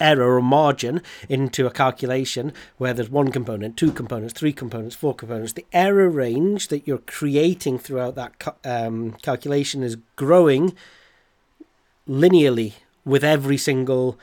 [0.00, 5.14] error or margin into a calculation where there's one component, two components, three components, four
[5.14, 10.74] components, the error range that you're creating throughout that um, calculation is growing
[12.08, 12.74] linearly
[13.04, 14.18] with every single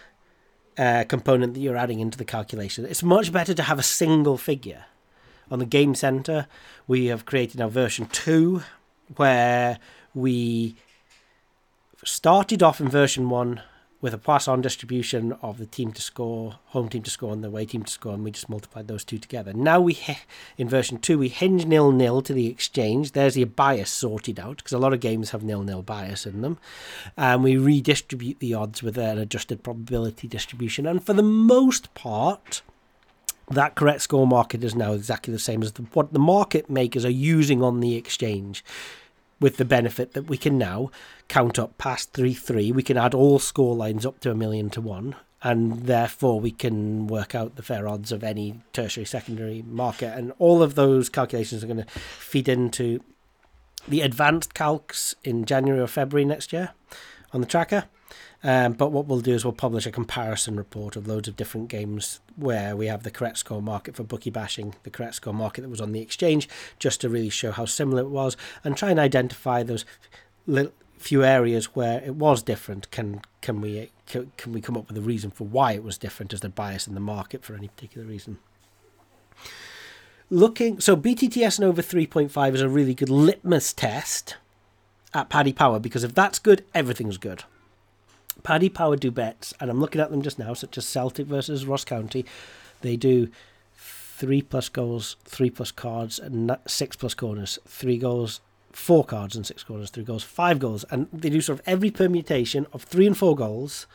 [0.78, 2.86] uh, component that you're adding into the calculation.
[2.86, 4.86] It's much better to have a single figure.
[5.52, 6.48] On the Game Center,
[6.88, 8.64] we have created our version 2
[9.16, 9.78] where
[10.16, 10.76] we
[12.04, 13.62] started off in version 1
[14.06, 17.48] with a Poisson distribution of the team to score, home team to score, and the
[17.48, 19.52] away team to score, and we just multiplied those two together.
[19.52, 19.98] Now we,
[20.60, 23.14] in version two, we hinge nil nil to the exchange.
[23.14, 26.44] There's your bias sorted out because a lot of games have nil nil bias in
[26.44, 26.60] them,
[27.18, 30.86] and we redistribute the odds with an adjusted probability distribution.
[30.86, 32.62] And for the most part,
[33.50, 37.06] that correct score market is now exactly the same as the, what the market makers
[37.06, 38.64] are using on the exchange
[39.40, 40.90] with the benefit that we can now
[41.28, 42.72] count up past 3 3.
[42.72, 46.52] We can add all score lines up to a million to one, and therefore we
[46.52, 50.18] can work out the fair odds of any tertiary, secondary market.
[50.18, 53.02] And all of those calculations are going to feed into
[53.88, 56.72] the advanced calcs in January or February next year
[57.34, 57.86] on the tracker.
[58.46, 61.68] Um, but what we'll do is we'll publish a comparison report of loads of different
[61.68, 65.62] games where we have the correct score market for bookie bashing, the correct score market
[65.62, 68.92] that was on the exchange, just to really show how similar it was and try
[68.92, 69.84] and identify those
[70.46, 72.92] little, few areas where it was different.
[72.92, 75.98] Can can we can, can we come up with a reason for why it was
[75.98, 76.32] different?
[76.32, 78.38] Is there bias in the market for any particular reason?
[80.30, 84.36] Looking so BTTS and over 3.5 is a really good litmus test
[85.16, 87.44] at Paddy Power because if that's good, everything's good.
[88.46, 91.66] Paddy Power do bets, and I'm looking at them just now, such as Celtic versus
[91.66, 92.26] Ross County.
[92.82, 93.30] They do
[93.76, 97.58] three plus goals, three plus cards, and six plus corners.
[97.66, 99.90] Three goals, four cards, and six corners.
[99.90, 103.36] Three goals, five goals, and they do sort of every permutation of three and four
[103.36, 103.88] goals,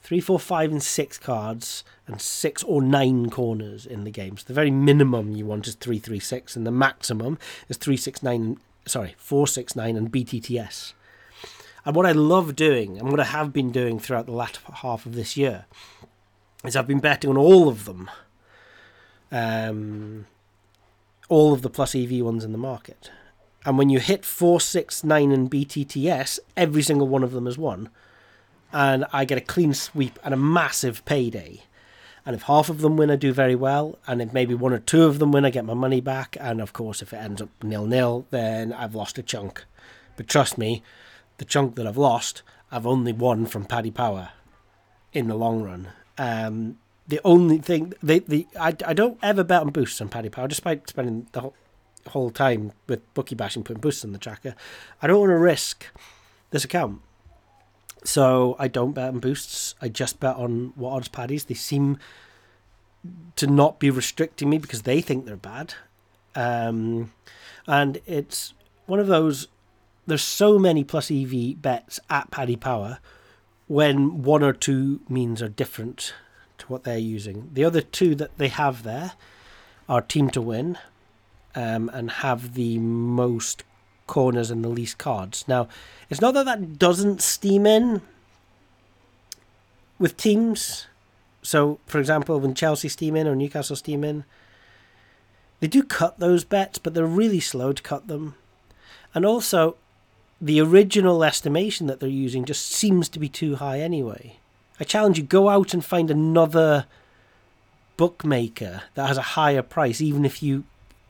[0.00, 4.38] three, four, five, and six cards, and six or nine corners in the game.
[4.38, 7.98] So the very minimum you want is three, three, six, and the maximum is three,
[7.98, 8.56] six, nine.
[8.86, 10.94] Sorry, four, six, nine, and BTTS.
[11.84, 15.04] And what I love doing, and what I have been doing throughout the latter half
[15.04, 15.66] of this year,
[16.64, 18.10] is I've been betting on all of them.
[19.30, 20.26] Um,
[21.28, 23.10] all of the plus EV ones in the market.
[23.64, 27.58] And when you hit 4, 6, 9, and BTTS, every single one of them is
[27.58, 27.88] won.
[28.72, 31.62] And I get a clean sweep and a massive payday.
[32.26, 33.98] And if half of them win, I do very well.
[34.06, 36.36] And if maybe one or two of them win, I get my money back.
[36.40, 39.64] And of course, if it ends up nil nil, then I've lost a chunk.
[40.16, 40.82] But trust me,
[41.38, 44.30] the chunk that I've lost, I've only won from Paddy Power
[45.12, 45.88] in the long run.
[46.18, 50.28] Um, the only thing, the, the I, I don't ever bet on boosts on Paddy
[50.28, 51.54] Power, despite spending the whole,
[52.08, 54.54] whole time with bookie bashing putting boosts on the tracker.
[55.02, 55.86] I don't want to risk
[56.50, 57.00] this account.
[58.04, 59.74] So I don't bet on boosts.
[59.80, 61.44] I just bet on what odds paddies.
[61.44, 61.98] They seem
[63.36, 65.74] to not be restricting me because they think they're bad.
[66.34, 67.12] Um,
[67.66, 68.54] and it's
[68.86, 69.48] one of those.
[70.06, 72.98] There's so many plus EV bets at Paddy Power
[73.66, 76.12] when one or two means are different
[76.58, 77.50] to what they're using.
[77.52, 79.12] The other two that they have there
[79.88, 80.78] are Team to Win
[81.54, 83.64] um, and have the most
[84.06, 85.44] corners and the least cards.
[85.48, 85.68] Now,
[86.10, 88.02] it's not that that doesn't steam in
[89.98, 90.86] with teams.
[91.42, 94.24] So, for example, when Chelsea steam in or Newcastle steam in,
[95.60, 98.34] they do cut those bets, but they're really slow to cut them.
[99.14, 99.76] And also,
[100.44, 104.36] the original estimation that they're using just seems to be too high anyway.
[104.78, 106.84] I challenge you, go out and find another
[107.96, 110.64] bookmaker that has a higher price, even if you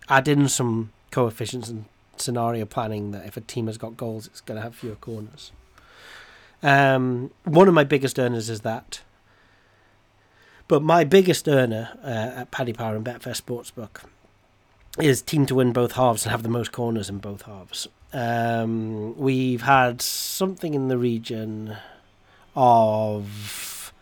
[0.08, 4.40] add in some coefficients and scenario planning that if a team has got goals, it's
[4.40, 5.50] going to have fewer corners.
[6.62, 9.00] Um, one of my biggest earners is that.
[10.68, 14.04] But my biggest earner uh, at Paddy Power and Betfair Sportsbook
[15.00, 17.88] is team to win both halves and have the most corners in both halves.
[18.14, 21.76] Um, we've had something in the region
[22.54, 23.92] of.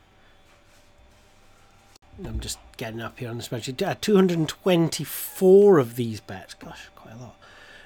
[2.22, 3.80] I'm just getting up here on the spreadsheet.
[3.84, 6.54] Uh, 224 of these bets.
[6.54, 7.36] Gosh, quite a lot.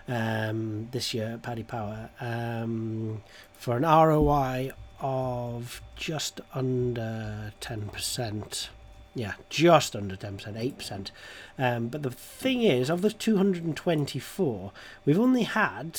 [0.09, 2.11] Um, this year at Paddy Power.
[2.21, 3.23] Um,
[3.53, 8.69] for an ROI of just under 10%.
[9.17, 11.11] Yeah, just under 10%, 8%.
[11.59, 14.73] Um, but the thing is, of those 224,
[15.07, 15.99] we've only had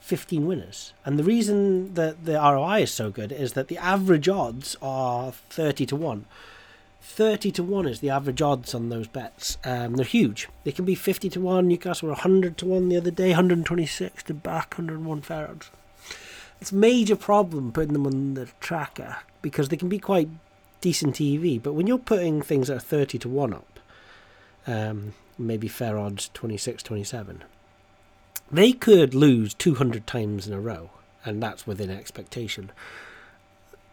[0.00, 0.94] 15 winners.
[1.04, 5.32] And the reason that the ROI is so good is that the average odds are
[5.32, 6.24] 30 to 1.
[7.02, 9.58] 30 to 1 is the average odds on those bets.
[9.62, 10.48] Um, they're huge.
[10.64, 11.68] They can be 50 to 1.
[11.68, 15.70] Newcastle were 100 to 1 the other day, 126 to back, 101 fair odds.
[16.58, 20.30] It's a major problem putting them on the tracker because they can be quite
[20.80, 21.62] decent EV.
[21.62, 23.80] But when you're putting things that are 30 to 1 up,
[24.66, 27.44] um, maybe fair odds 26, 27,
[28.50, 30.90] they could lose 200 times in a row,
[31.24, 32.72] and that's within expectation.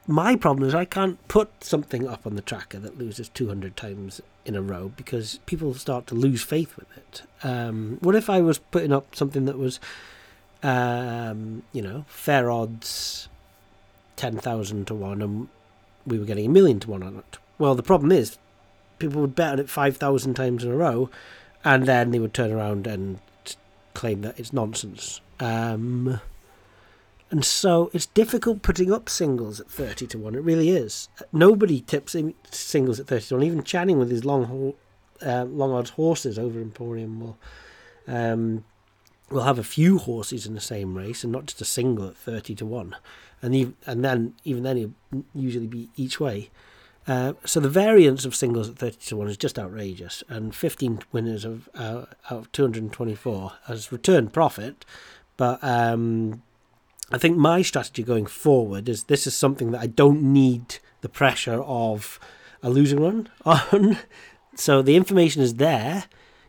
[0.08, 4.22] My problem is I can't put something up on the tracker that loses 200 times
[4.46, 7.24] in a row because people start to lose faith with it.
[7.44, 9.82] Um, what if I was putting up something that was,
[10.64, 13.28] um, you know, fair odds
[14.16, 15.50] 10,000 to 1 and
[16.08, 17.38] we were getting a million to 1 on it?
[17.60, 18.38] Well, the problem is
[19.00, 21.10] people would bet on it 5,000 times in a row
[21.64, 23.20] and then they would turn around and
[23.94, 25.22] claim that it's nonsense.
[25.40, 26.20] Um,
[27.30, 30.36] and so it's difficult putting up singles at 30 to 1.
[30.36, 31.10] It really is.
[31.34, 33.44] Nobody tips in singles at 30 to 1.
[33.44, 34.74] Even Channing with his long
[35.26, 37.38] uh, long odds horses over Emporium will
[38.08, 38.64] um,
[39.30, 42.16] will have a few horses in the same race and not just a single at
[42.16, 42.96] 30 to 1.
[43.42, 46.50] And even, and then even then he'll usually be each way.
[47.08, 50.24] Uh, so the variance of singles at 30 to 1 is just outrageous.
[50.28, 54.86] And 15 winners of uh, out of 224 has returned profit.
[55.38, 56.42] But um,
[57.12, 61.10] I think my strategy going forward is this is something that I don't need the
[61.10, 62.20] pressure of
[62.62, 64.00] a losing run on.
[64.56, 66.06] so the information is there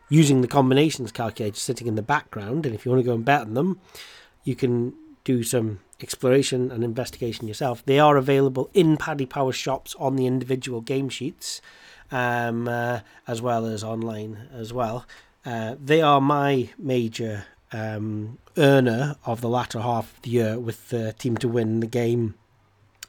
[0.09, 2.65] using the combinations calculator sitting in the background.
[2.65, 3.79] And if you want to go and bet on them,
[4.43, 7.85] you can do some exploration and investigation yourself.
[7.85, 11.61] They are available in Paddy Power shops on the individual game sheets,
[12.11, 15.05] um, uh, as well as online as well.
[15.45, 20.89] Uh, they are my major um, earner of the latter half of the year, with
[20.89, 22.35] the team to win the game,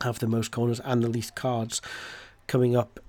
[0.02, 1.80] have the most corners and the least cards
[2.46, 3.00] coming up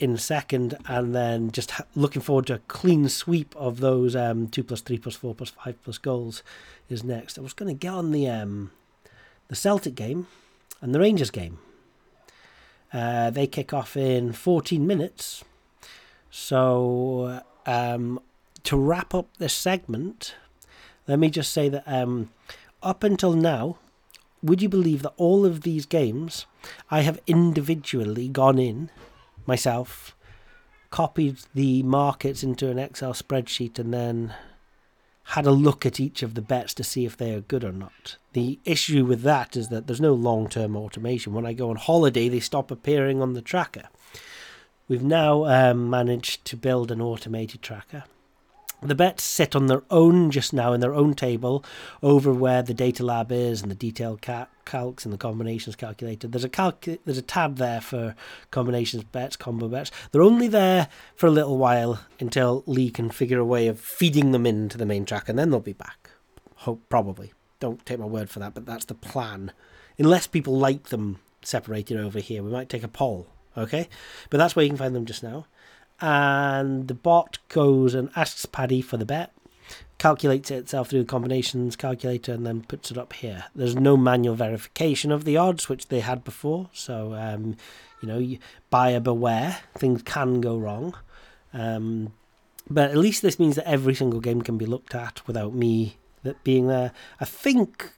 [0.00, 4.46] in second, and then just ha- looking forward to a clean sweep of those um,
[4.48, 6.42] two plus three plus four plus five plus goals
[6.88, 7.38] is next.
[7.38, 8.70] I was going to get on the um,
[9.48, 10.26] the Celtic game
[10.80, 11.58] and the Rangers game.
[12.92, 15.44] Uh, they kick off in 14 minutes.
[16.30, 18.20] So, um,
[18.64, 20.34] to wrap up this segment,
[21.06, 22.30] let me just say that um,
[22.82, 23.78] up until now,
[24.42, 26.46] would you believe that all of these games
[26.90, 28.90] I have individually gone in
[29.46, 30.14] myself,
[30.90, 34.34] copied the markets into an Excel spreadsheet, and then
[35.32, 37.72] had a look at each of the bets to see if they are good or
[37.72, 38.16] not.
[38.32, 41.34] The issue with that is that there's no long term automation.
[41.34, 43.88] When I go on holiday, they stop appearing on the tracker.
[44.88, 48.04] We've now um, managed to build an automated tracker.
[48.80, 51.64] The bets sit on their own just now in their own table
[52.00, 56.30] over where the data lab is and the detailed cal- calcs and the combinations calculated.
[56.30, 58.14] There's a there's a tab there for
[58.52, 59.90] combinations bets, combo bets.
[60.12, 64.30] They're only there for a little while until Lee can figure a way of feeding
[64.30, 66.10] them into the main track, and then they'll be back.
[66.56, 67.32] Hope probably.
[67.58, 69.50] Don't take my word for that, but that's the plan.
[69.98, 73.26] Unless people like them separated over here, we might take a poll
[73.58, 73.88] Okay,
[74.30, 75.46] but that's where you can find them just now.
[76.00, 79.32] And the bot goes and asks Paddy for the bet,
[79.98, 83.44] calculates it itself through the combinations calculator, and then puts it up here.
[83.54, 86.70] There's no manual verification of the odds, which they had before.
[86.72, 87.56] So, um,
[88.00, 88.36] you know,
[88.70, 89.58] buyer beware.
[89.76, 90.94] Things can go wrong.
[91.52, 92.12] Um,
[92.70, 95.96] but at least this means that every single game can be looked at without me
[96.22, 96.92] that being there.
[97.20, 97.92] I think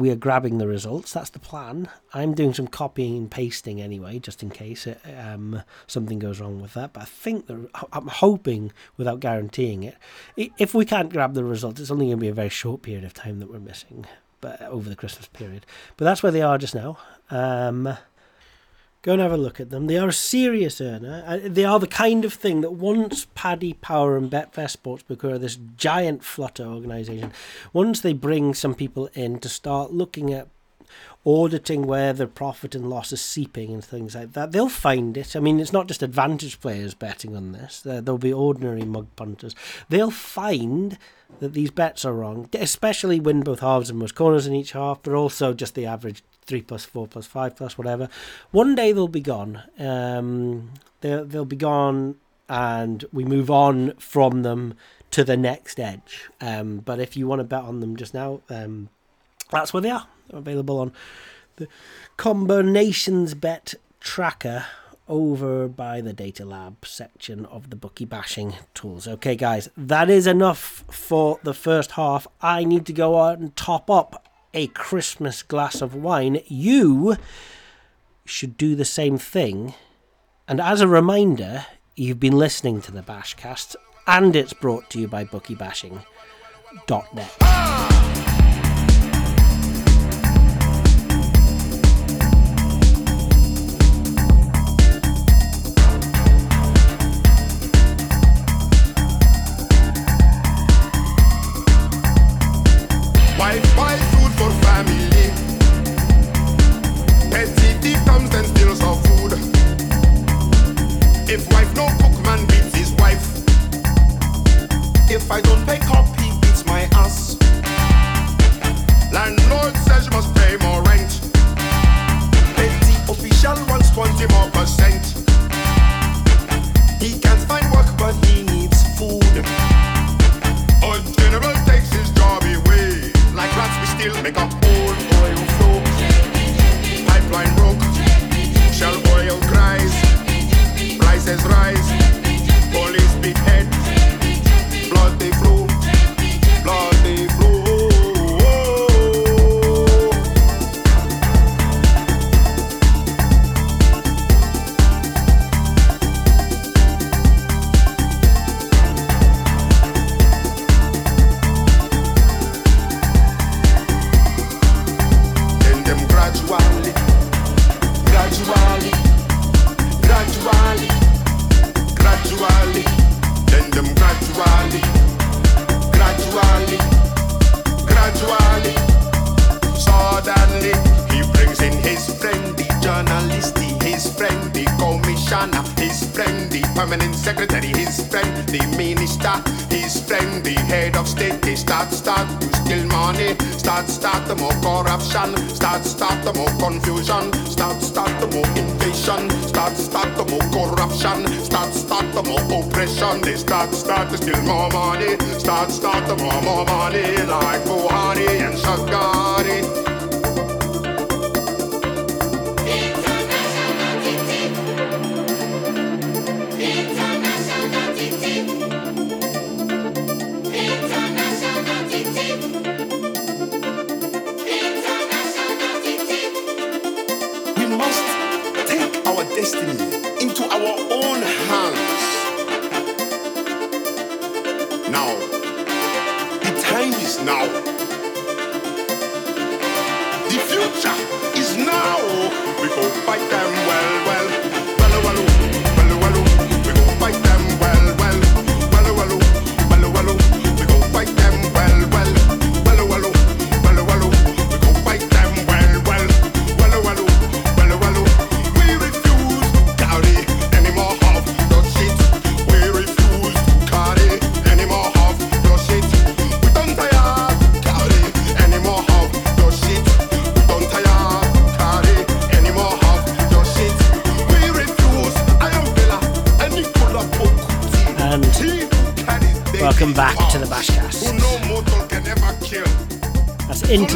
[0.00, 1.12] we are grabbing the results.
[1.12, 1.88] That's the plan.
[2.14, 6.60] I'm doing some copying and pasting anyway, just in case it, um, something goes wrong
[6.60, 6.94] with that.
[6.94, 9.96] But I think the, I'm hoping, without guaranteeing it,
[10.36, 13.04] if we can't grab the results, it's only going to be a very short period
[13.04, 14.06] of time that we're missing,
[14.40, 15.66] but over the Christmas period.
[15.98, 16.96] But that's where they are just now.
[17.30, 17.96] Um,
[19.02, 19.86] Go and have a look at them.
[19.86, 21.24] They are a serious earner.
[21.26, 25.38] Uh, They are the kind of thing that once Paddy Power and Betfair Sportsbook are
[25.38, 27.32] this giant flutter organisation,
[27.72, 30.48] once they bring some people in to start looking at
[31.24, 35.34] auditing where the profit and loss is seeping and things like that, they'll find it.
[35.34, 37.80] I mean, it's not just advantage players betting on this.
[37.80, 39.54] There, there'll be ordinary mug punters.
[39.88, 40.98] They'll find
[41.38, 45.02] that these bets are wrong, especially win both halves and most corners in each half,
[45.02, 48.08] but also just the average three plus four plus five plus whatever.
[48.50, 49.62] One day they'll be gone.
[49.78, 52.16] Um, they'll they'll be gone,
[52.48, 54.74] and we move on from them
[55.12, 56.28] to the next edge.
[56.40, 58.88] Um, but if you want to bet on them just now, um,
[59.50, 60.06] that's where they are.
[60.28, 60.92] They're available on
[61.56, 61.68] the
[62.16, 64.66] combinations bet tracker
[65.08, 69.08] over by the data lab section of the bookie bashing tools.
[69.08, 72.28] Okay, guys, that is enough for the first half.
[72.40, 76.40] I need to go out and top up a Christmas glass of wine.
[76.46, 77.16] You
[78.24, 79.74] should do the same thing.
[80.48, 83.76] And as a reminder, you've been listening to the Bashcast,
[84.06, 87.89] and it's brought to you by bookiebashing.net.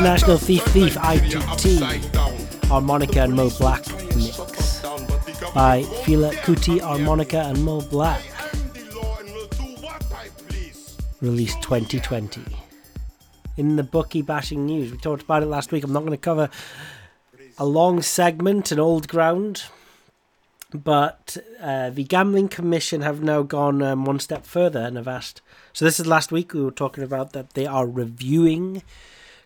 [0.04, 4.36] International Thief Thief ITT, Harmonica and Mo Black mix
[5.54, 8.20] by Fela Kuti, Harmonica and Mo Black,
[11.22, 12.42] released 2020.
[13.56, 15.84] In the bookie bashing news, we talked about it last week.
[15.84, 16.50] I'm not going to cover
[17.56, 19.62] a long segment an old ground,
[20.74, 25.40] but uh, the Gambling Commission have now gone um, one step further and have asked.
[25.72, 28.82] So, this is last week we were talking about that they are reviewing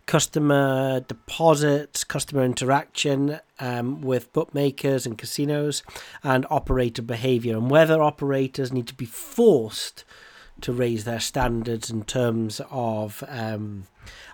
[0.08, 5.82] customer deposits, customer interaction um, with bookmakers and casinos,
[6.24, 10.04] and operator behavior, and whether operators need to be forced
[10.62, 13.84] to raise their standards in terms of um,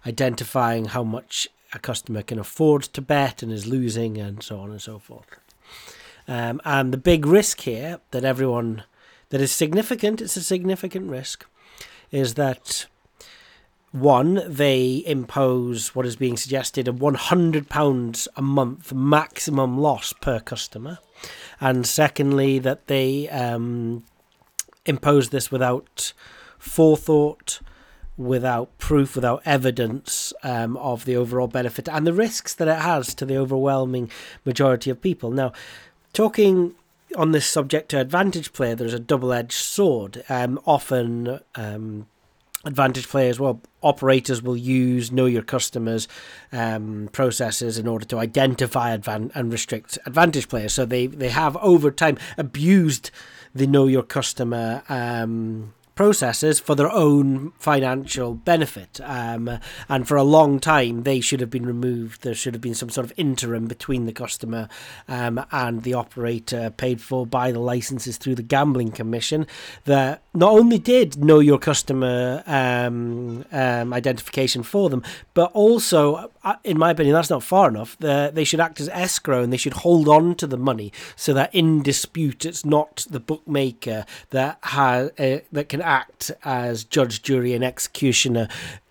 [0.06, 4.70] identifying how much a customer can afford to bet and is losing, and so on
[4.70, 5.26] and so forth.
[6.28, 8.84] Um, and the big risk here that everyone
[9.30, 11.44] that is significant, it's a significant risk,
[12.12, 12.86] is that
[13.94, 20.98] one, they impose what is being suggested a £100 a month maximum loss per customer.
[21.60, 24.02] And secondly, that they um,
[24.84, 26.12] impose this without
[26.58, 27.60] forethought,
[28.16, 33.14] without proof, without evidence um, of the overall benefit and the risks that it has
[33.14, 34.10] to the overwhelming
[34.44, 35.30] majority of people.
[35.30, 35.52] Now,
[36.12, 36.74] talking
[37.16, 40.24] on this subject to advantage player, there's a double edged sword.
[40.28, 41.38] Um, often,
[42.64, 46.08] advantage players well operators will use know your customers
[46.52, 51.56] um, processes in order to identify advan- and restrict advantage players so they they have
[51.58, 53.10] over time abused
[53.54, 59.00] the know your customer um, processes for their own financial benefit.
[59.02, 59.58] Um,
[59.88, 62.22] and for a long time, they should have been removed.
[62.22, 64.68] There should have been some sort of interim between the customer
[65.08, 69.46] um, and the operator paid for by the licenses through the Gambling Commission
[69.84, 76.56] that not only did know your customer um, um, identification for them, but also, uh,
[76.64, 77.96] in my opinion, that's not far enough.
[78.00, 81.32] The, they should act as escrow and they should hold on to the money so
[81.34, 87.22] that in dispute, it's not the bookmaker that has uh, that can act as judge,
[87.22, 88.48] jury, and executioner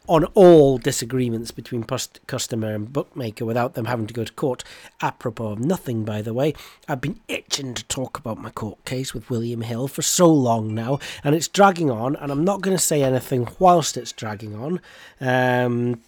[0.08, 4.64] on all disagreements between customer and bookmaker without them having to go to court.
[5.02, 6.54] Apropos of nothing, by the way,
[6.88, 10.74] I've been itching to talk about my court case with William Hill for so long
[10.74, 14.56] now, and it's dragging on, and I'm not going to say anything whilst it's dragging
[14.56, 14.82] on.
[15.22, 16.02] Um,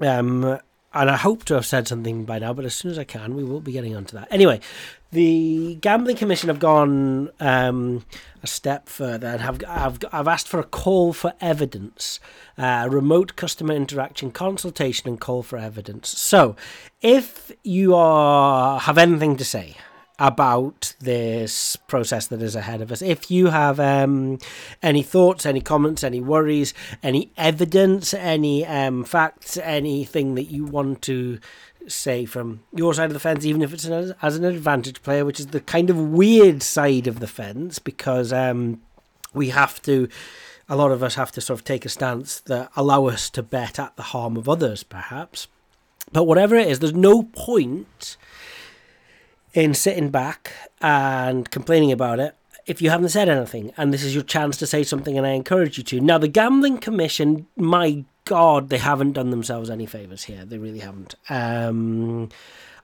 [0.00, 0.58] um,
[0.94, 3.34] and I hope to have said something by now, but as soon as I can,
[3.36, 4.28] we will be getting onto that.
[4.30, 4.60] Anyway,
[5.12, 8.04] the Gambling Commission have gone um,
[8.42, 12.20] a step further and have have I've asked for a call for evidence,
[12.58, 16.08] uh, remote customer interaction consultation, and call for evidence.
[16.08, 16.56] So,
[17.02, 19.76] if you are have anything to say
[20.18, 23.02] about this process that is ahead of us.
[23.02, 24.38] If you have um,
[24.82, 31.02] any thoughts, any comments, any worries, any evidence, any um, facts, anything that you want
[31.02, 31.38] to
[31.88, 35.24] say from your side of the fence, even if it's an, as an advantage player,
[35.24, 38.80] which is the kind of weird side of the fence, because um,
[39.32, 40.08] we have to.
[40.68, 43.42] A lot of us have to sort of take a stance that allow us to
[43.42, 45.46] bet at the harm of others, perhaps.
[46.12, 48.16] But whatever it is, there's no point
[49.54, 52.34] in sitting back and complaining about it
[52.66, 55.30] if you haven't said anything and this is your chance to say something and I
[55.30, 56.00] encourage you to.
[56.00, 60.44] Now the gambling commission, my god, they haven't done themselves any favors here.
[60.44, 61.14] They really haven't.
[61.30, 62.28] Um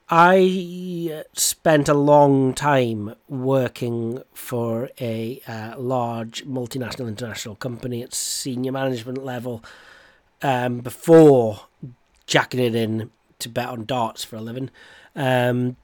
[0.09, 8.73] I spent a long time working for a uh, large multinational international company at senior
[8.73, 9.63] management level
[10.41, 11.61] um, before
[12.27, 14.69] jacking it in to bet on darts for a living.
[15.15, 15.77] Um,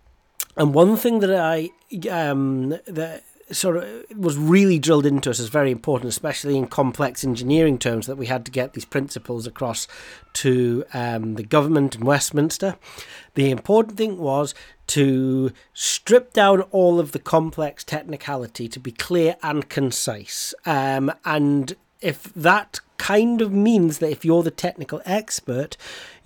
[0.57, 1.69] and one thing that I
[2.11, 3.85] um, that sort of
[4.15, 8.27] was really drilled into us as very important, especially in complex engineering terms, that we
[8.27, 9.87] had to get these principles across
[10.33, 12.77] to um, the government in Westminster.
[13.35, 14.53] The important thing was
[14.87, 20.53] to strip down all of the complex technicality to be clear and concise.
[20.65, 25.77] Um, and if that kind of means that if you're the technical expert,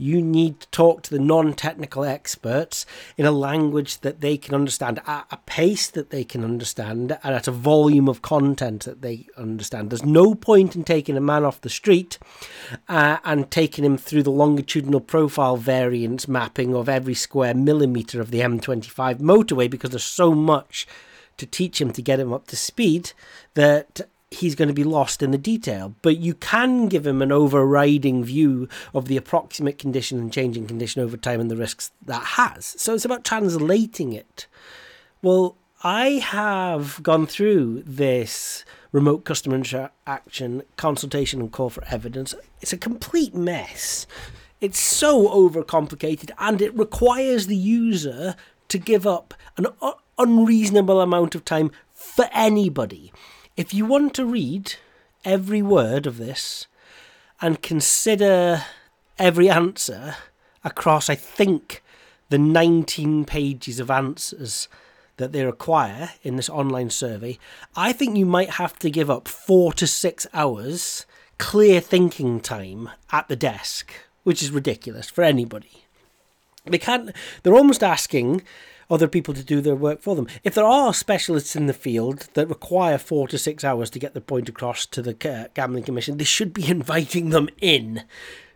[0.04, 2.86] you need to talk to the non technical experts
[3.18, 7.36] in a language that they can understand, at a pace that they can understand, and
[7.36, 9.90] at a volume of content that they understand.
[9.90, 12.20] There's no point in taking a man off the street
[12.90, 18.32] uh, and taking him through the longitudinal profile variance mapping of every square millimetre of
[18.32, 20.86] the M25 motorway because there's so much
[21.38, 23.14] to teach him to get him up to speed
[23.56, 24.02] that
[24.34, 25.96] he's going to be lost in the detail.
[26.02, 31.02] But you can give him an overriding view of the approximate condition and changing condition
[31.02, 32.76] over time and the risks that has.
[32.78, 34.48] So it's about translating it.
[35.22, 42.34] Well, I have gone through this remote customer interaction consultation and call for evidence.
[42.62, 44.08] It's a complete mess.
[44.62, 48.36] It's so overcomplicated and it requires the user
[48.70, 49.68] to give up an
[50.18, 53.12] unreasonable amount of time for anybody.
[53.56, 54.76] If you want to read
[55.24, 56.66] every word of this
[57.40, 58.64] and consider
[59.20, 60.16] every answer
[60.64, 61.84] across, I think,
[62.30, 64.68] the 19 pages of answers
[65.18, 67.38] that they require in this online survey,
[67.76, 71.06] I think you might have to give up four to six hours
[71.38, 73.94] clear thinking time at the desk,
[74.24, 75.86] which is ridiculous for anybody.
[76.66, 77.12] They can't,
[77.44, 78.42] they're almost asking
[78.90, 80.28] other people to do their work for them.
[80.44, 84.14] If there are specialists in the field that require four to six hours to get
[84.14, 85.14] the point across to the
[85.54, 88.04] Gambling Commission, they should be inviting them in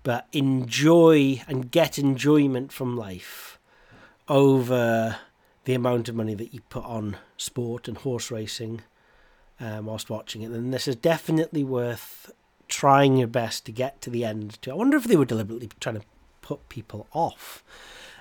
[0.03, 3.59] but enjoy and get enjoyment from life
[4.29, 5.17] over
[5.65, 8.81] the amount of money that you put on sport and horse racing
[9.59, 12.31] um, whilst watching it, then this is definitely worth
[12.69, 14.61] trying your best to get to the end.
[14.63, 16.07] To I wonder if they were deliberately trying to
[16.41, 17.63] put people off.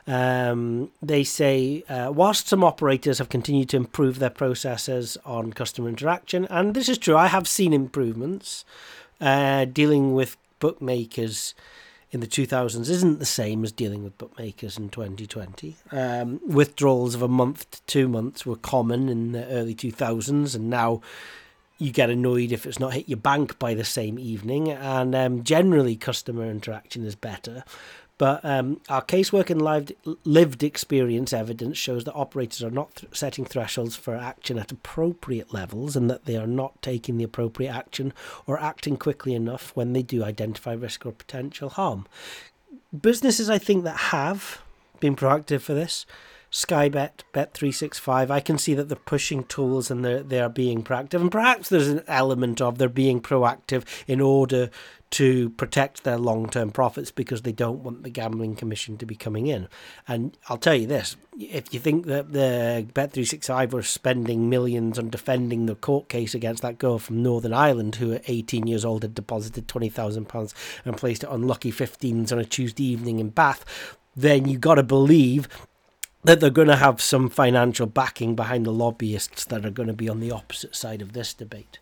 [0.10, 5.88] Um, they say, uh, whilst some operators have continued to improve their processes on customer
[5.88, 8.66] interaction, and this is true, I have seen improvements.
[9.22, 11.54] Uh, dealing with bookmakers
[12.12, 15.76] in the 2000s isn't the same as dealing with bookmakers in 2020.
[15.92, 20.72] Um, withdrawals of a month to two months were common in the early 2000s, and
[20.72, 21.02] now
[21.78, 24.72] you get annoyed if it's not hit your bank by the same evening.
[24.72, 27.64] And um, generally, customer interaction is better.
[28.20, 29.94] But um, our casework and lived,
[30.26, 35.54] lived experience evidence shows that operators are not th- setting thresholds for action at appropriate
[35.54, 38.12] levels and that they are not taking the appropriate action
[38.46, 42.06] or acting quickly enough when they do identify risk or potential harm.
[43.02, 44.62] Businesses, I think, that have
[45.00, 46.06] been proactive for this,
[46.52, 51.22] Skybet, Bet365, I can see that they're pushing tools and they're, they are being proactive.
[51.22, 54.70] And perhaps there's an element of they're being proactive in order
[55.12, 59.16] to protect their long term profits because they don't want the gambling commission to be
[59.16, 59.68] coming in.
[60.08, 65.10] And I'll tell you this if you think that the Bet365 were spending millions on
[65.10, 69.04] defending the court case against that girl from Northern Ireland who at 18 years old
[69.04, 70.54] had deposited £20,000
[70.86, 73.64] and placed it on lucky 15s on a Tuesday evening in Bath,
[74.16, 75.48] then you got to believe
[76.24, 79.94] that they're going to have some financial backing behind the lobbyists that are going to
[79.94, 81.80] be on the opposite side of this debate.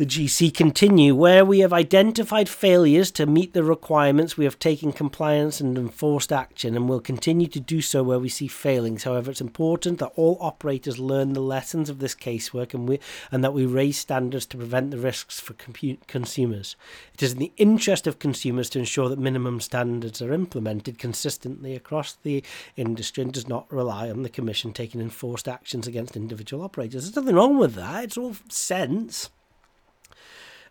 [0.00, 4.92] The GC continue where we have identified failures to meet the requirements we have taken
[4.92, 9.04] compliance and enforced action and will continue to do so where we see failings.
[9.04, 12.98] However it's important that all operators learn the lessons of this casework and we
[13.30, 16.76] and that we raise standards to prevent the risks for compu- consumers.
[17.12, 21.76] It is in the interest of consumers to ensure that minimum standards are implemented consistently
[21.76, 22.42] across the
[22.74, 27.02] industry and does not rely on the commission taking enforced actions against individual operators.
[27.02, 28.04] There's nothing wrong with that.
[28.04, 29.28] It's all sense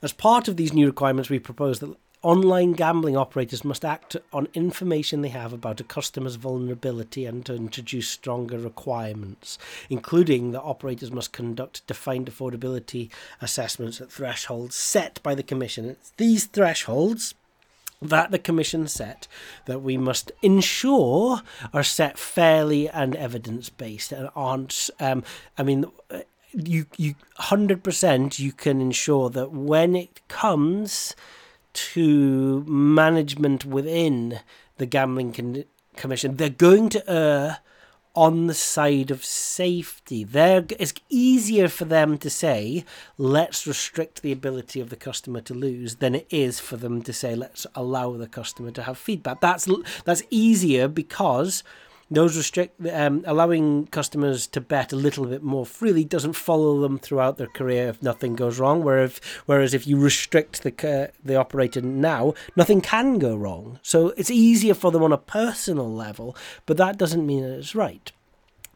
[0.01, 4.47] as part of these new requirements, we propose that online gambling operators must act on
[4.53, 9.57] information they have about a customer's vulnerability and to introduce stronger requirements,
[9.89, 13.09] including that operators must conduct defined affordability
[13.41, 15.85] assessments at thresholds set by the Commission.
[15.85, 17.35] It's these thresholds
[18.01, 19.27] that the Commission set
[19.65, 21.41] that we must ensure
[21.73, 24.89] are set fairly and evidence based and aren't.
[24.99, 25.23] Um,
[25.57, 25.85] I mean,
[26.51, 31.15] you you hundred percent you can ensure that when it comes
[31.73, 34.39] to management within
[34.77, 37.59] the gambling con- commission, they're going to err
[38.15, 40.23] on the side of safety.
[40.23, 42.83] There, it's easier for them to say,
[43.17, 47.13] "Let's restrict the ability of the customer to lose," than it is for them to
[47.13, 49.67] say, "Let's allow the customer to have feedback." That's
[50.05, 51.63] that's easier because
[52.11, 56.97] those restrict um, allowing customers to bet a little bit more freely doesn't follow them
[56.97, 58.83] throughout their career if nothing goes wrong.
[58.83, 63.79] Whereas, whereas if you restrict the ca- the operator now, nothing can go wrong.
[63.83, 66.35] So it's easier for them on a personal level,
[66.65, 68.11] but that doesn't mean that it's right.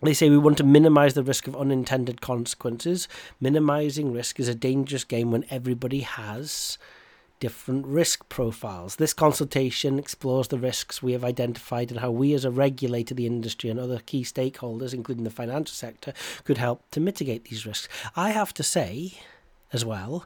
[0.04, 3.08] They say we want to minimize the risk of unintended consequences.
[3.40, 6.78] Minimizing risk is a dangerous game when everybody has
[7.44, 8.96] different risk profiles.
[8.96, 13.26] This consultation explores the risks we have identified and how we, as a regulator, the
[13.26, 16.14] industry, and other key stakeholders, including the financial sector,
[16.46, 17.89] could help to mitigate these risks.
[18.16, 19.16] I have to say,
[19.74, 20.26] as well,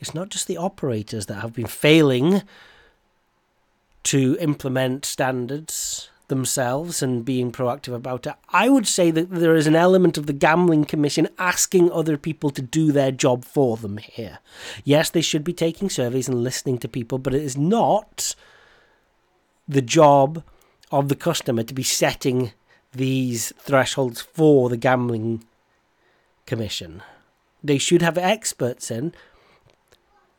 [0.00, 2.42] it's not just the operators that have been failing
[4.02, 8.34] to implement standards themselves and being proactive about it.
[8.50, 12.50] I would say that there is an element of the Gambling Commission asking other people
[12.50, 14.38] to do their job for them here.
[14.84, 18.34] Yes, they should be taking surveys and listening to people, but it is not
[19.68, 20.42] the job
[20.90, 22.52] of the customer to be setting
[22.92, 25.44] these thresholds for the Gambling
[26.46, 27.02] Commission.
[27.62, 29.12] They should have experts in.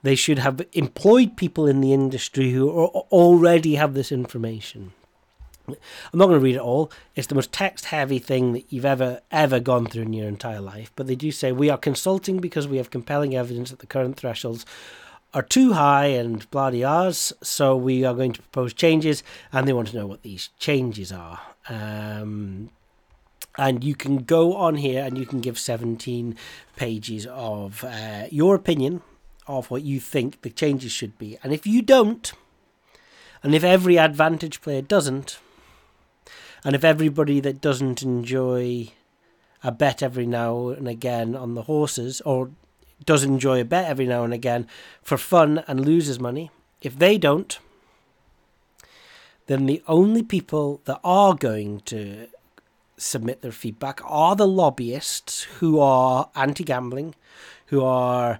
[0.03, 4.93] They should have employed people in the industry who already have this information.
[5.67, 6.89] I'm not going to read it all.
[7.15, 10.61] It's the most text heavy thing that you've ever, ever gone through in your entire
[10.61, 10.93] life.
[10.95, 14.15] But they do say we are consulting because we have compelling evidence that the current
[14.15, 14.65] thresholds
[15.33, 17.33] are too high and blah blahs.
[17.43, 21.11] So we are going to propose changes, and they want to know what these changes
[21.11, 21.41] are.
[21.67, 22.69] Um,
[23.57, 26.37] and you can go on here and you can give 17
[26.77, 29.01] pages of uh, your opinion
[29.47, 31.37] of what you think the changes should be.
[31.43, 32.31] And if you don't,
[33.43, 35.39] and if every advantage player doesn't,
[36.63, 38.89] and if everybody that doesn't enjoy
[39.63, 42.51] a bet every now and again on the horses, or
[43.05, 44.67] does enjoy a bet every now and again
[45.01, 46.51] for fun and loses money,
[46.81, 47.59] if they don't,
[49.47, 52.27] then the only people that are going to
[52.97, 57.15] submit their feedback are the lobbyists who are anti gambling,
[57.67, 58.39] who are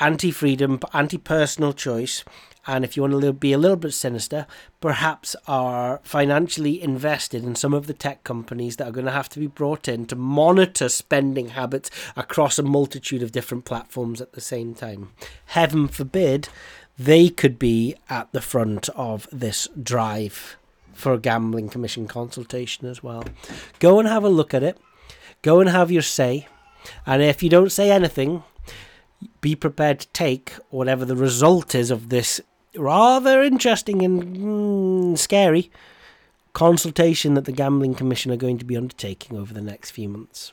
[0.00, 2.24] anti freedom, anti personal choice,
[2.66, 4.46] and if you want to be a little bit sinister,
[4.80, 9.28] perhaps are financially invested in some of the tech companies that are going to have
[9.30, 14.32] to be brought in to monitor spending habits across a multitude of different platforms at
[14.32, 15.10] the same time.
[15.46, 16.48] Heaven forbid
[16.98, 20.56] they could be at the front of this drive
[20.92, 23.24] for a gambling commission consultation as well.
[23.78, 24.78] Go and have a look at it.
[25.40, 26.46] Go and have your say.
[27.06, 28.42] And if you don't say anything,
[29.40, 32.40] be prepared to take whatever the result is of this
[32.76, 35.70] rather interesting and mm, scary
[36.52, 40.52] consultation that the Gambling Commission are going to be undertaking over the next few months.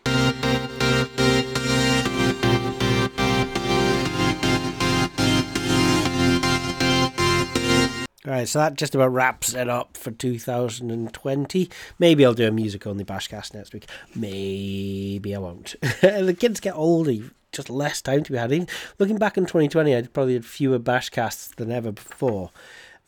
[8.28, 11.70] Alright, so that just about wraps it up for 2020.
[11.98, 13.88] Maybe I'll do a music only Bashcast next week.
[14.14, 15.76] Maybe I won't.
[16.02, 17.14] the kids get older,
[17.58, 18.52] just less time to be had.
[18.52, 22.52] Even looking back in 2020, I probably had fewer bashcasts than ever before.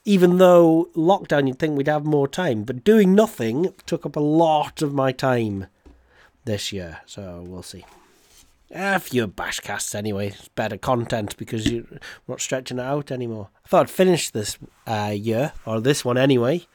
[0.05, 4.19] Even though lockdown, you'd think we'd have more time, but doing nothing took up a
[4.19, 5.67] lot of my time
[6.45, 6.99] this year.
[7.05, 7.85] So we'll see.
[8.71, 10.27] A few bashcasts anyway.
[10.27, 11.85] It's better content because you're
[12.27, 13.49] not stretching it out anymore.
[13.65, 16.67] I thought I'd finish this uh, year, or this one anyway,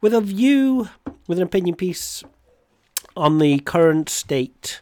[0.00, 0.88] with a view,
[1.26, 2.24] with an opinion piece
[3.14, 4.80] on the current state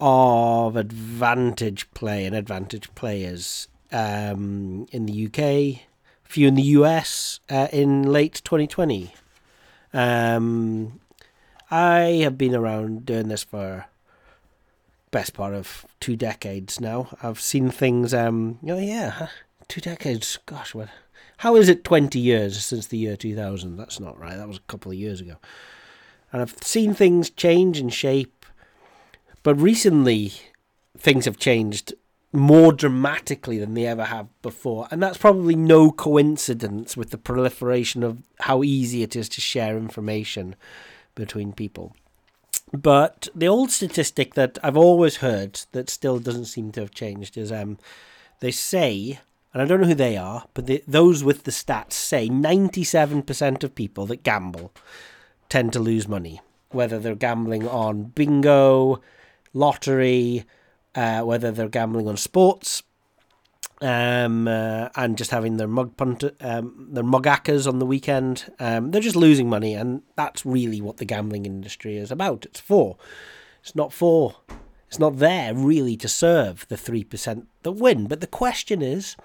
[0.00, 5.82] of advantage play and advantage players um, in the UK, a
[6.24, 9.14] few in the US uh, in late 2020.
[9.92, 11.00] Um,
[11.70, 13.86] I have been around doing this for
[15.10, 17.08] best part of two decades now.
[17.22, 18.12] I've seen things.
[18.12, 19.28] Um, oh yeah,
[19.68, 20.38] two decades.
[20.46, 20.88] Gosh, what?
[21.38, 23.76] How is it 20 years since the year 2000?
[23.76, 24.36] That's not right.
[24.36, 25.36] That was a couple of years ago.
[26.32, 28.35] And I've seen things change and shape
[29.46, 30.32] but recently,
[30.98, 31.94] things have changed
[32.32, 34.88] more dramatically than they ever have before.
[34.90, 39.76] And that's probably no coincidence with the proliferation of how easy it is to share
[39.76, 40.56] information
[41.14, 41.94] between people.
[42.72, 47.38] But the old statistic that I've always heard that still doesn't seem to have changed
[47.38, 47.78] is um,
[48.40, 49.20] they say,
[49.54, 53.62] and I don't know who they are, but the, those with the stats say 97%
[53.62, 54.72] of people that gamble
[55.48, 56.40] tend to lose money,
[56.70, 59.00] whether they're gambling on bingo,
[59.56, 60.44] lottery,
[60.94, 62.82] uh, whether they're gambling on sports,
[63.80, 68.52] um, uh, and just having their mug punt, um, their mug accas on the weekend.
[68.58, 72.46] Um, they're just losing money, and that's really what the gambling industry is about.
[72.46, 72.96] It's for.
[73.60, 74.36] It's not for.
[74.88, 78.06] It's not there really to serve the three percent that win.
[78.06, 79.16] But the question is,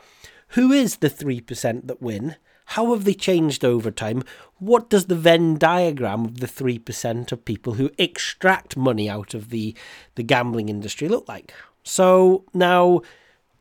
[0.49, 4.23] who is the three percent that win, How have they changed over time?
[4.59, 9.49] What does the Venn diagram of the 3% of people who extract money out of
[9.49, 9.75] the,
[10.15, 11.53] the gambling industry look like?
[11.83, 13.01] So now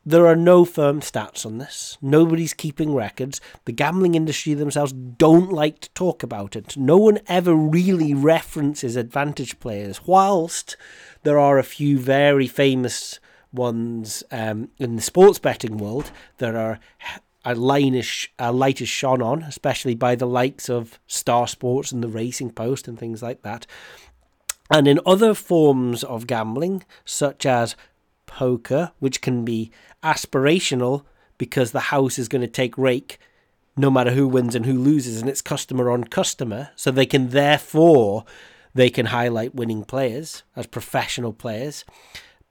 [0.05, 1.99] there are no firm stats on this.
[2.01, 3.41] Nobody's keeping records.
[3.67, 6.77] The gambling industry themselves don't like to talk about it.
[6.77, 10.77] No one ever really references advantage players, whilst
[11.23, 13.21] there are a few very famous
[13.53, 16.79] ones um, in the sports betting world that are
[17.45, 21.93] a line is a light is shone on, especially by the likes of Star Sports
[21.93, 23.67] and the Racing Post and things like that.
[24.71, 27.75] And in other forms of gambling, such as
[28.27, 29.73] poker, which can be
[30.03, 31.05] aspirational
[31.39, 33.19] because the house is going to take rake
[33.77, 37.31] no matter who wins and who loses, and it's customer on customer, so they can
[37.31, 38.25] therefore
[38.75, 41.85] they can highlight winning players as professional players.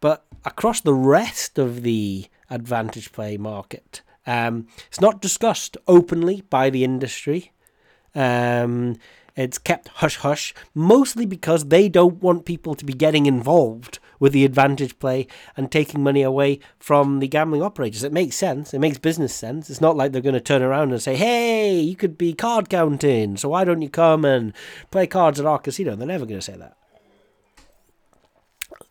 [0.01, 6.69] But across the rest of the advantage play market, um, it's not discussed openly by
[6.69, 7.51] the industry.
[8.13, 8.97] Um,
[9.35, 14.33] it's kept hush hush, mostly because they don't want people to be getting involved with
[14.33, 15.25] the advantage play
[15.57, 18.03] and taking money away from the gambling operators.
[18.03, 18.71] It makes sense.
[18.71, 19.67] It makes business sense.
[19.67, 22.69] It's not like they're going to turn around and say, hey, you could be card
[22.69, 24.53] counting, so why don't you come and
[24.91, 25.95] play cards at our casino?
[25.95, 26.75] They're never going to say that.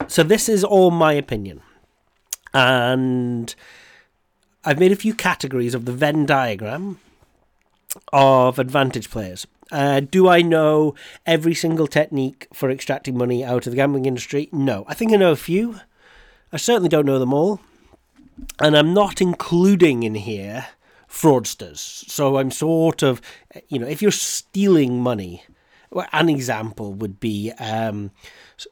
[0.09, 1.61] So, this is all my opinion.
[2.53, 3.55] And
[4.65, 6.99] I've made a few categories of the Venn diagram
[8.13, 9.47] of advantage players.
[9.71, 10.95] Uh, do I know
[11.27, 14.49] every single technique for extracting money out of the gambling industry?
[14.53, 14.85] No.
[14.89, 15.81] I think I know a few.
[16.53, 17.61] I certainly don't know them all.
[18.61, 20.67] And I'm not including in here
[21.09, 21.79] fraudsters.
[21.79, 23.21] So I'm sort of,
[23.69, 25.45] you know, if you're stealing money,
[25.91, 28.11] well, an example would be um,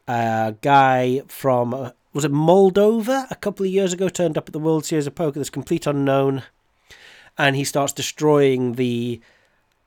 [0.07, 3.31] a guy from, was it Moldova?
[3.31, 5.87] A couple of years ago turned up at the World Series of Poker, this complete
[5.87, 6.45] unknown.
[7.37, 9.21] And he starts destroying the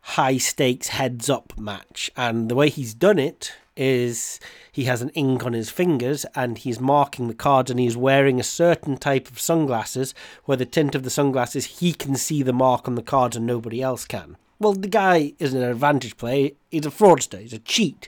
[0.02, 2.12] high stakes heads up match.
[2.16, 4.40] And the way he's done it is
[4.72, 8.40] he has an ink on his fingers and he's marking the cards and he's wearing
[8.40, 10.14] a certain type of sunglasses
[10.46, 13.48] where the tint of the sunglasses he can see the mark on the cards and
[13.48, 14.38] nobody else can.
[14.60, 16.52] Well, the guy isn't an advantage player.
[16.70, 18.08] he's a fraudster, he's a cheat.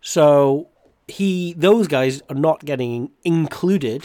[0.00, 0.68] So
[1.08, 4.04] he those guys are not getting included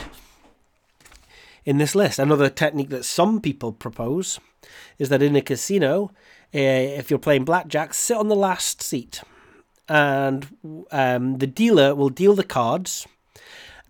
[1.65, 2.19] in this list.
[2.19, 4.39] Another technique that some people propose
[4.97, 6.11] is that in a casino,
[6.55, 9.21] uh, if you're playing blackjack, sit on the last seat,
[9.89, 10.47] and
[10.91, 13.05] um, the dealer will deal the cards.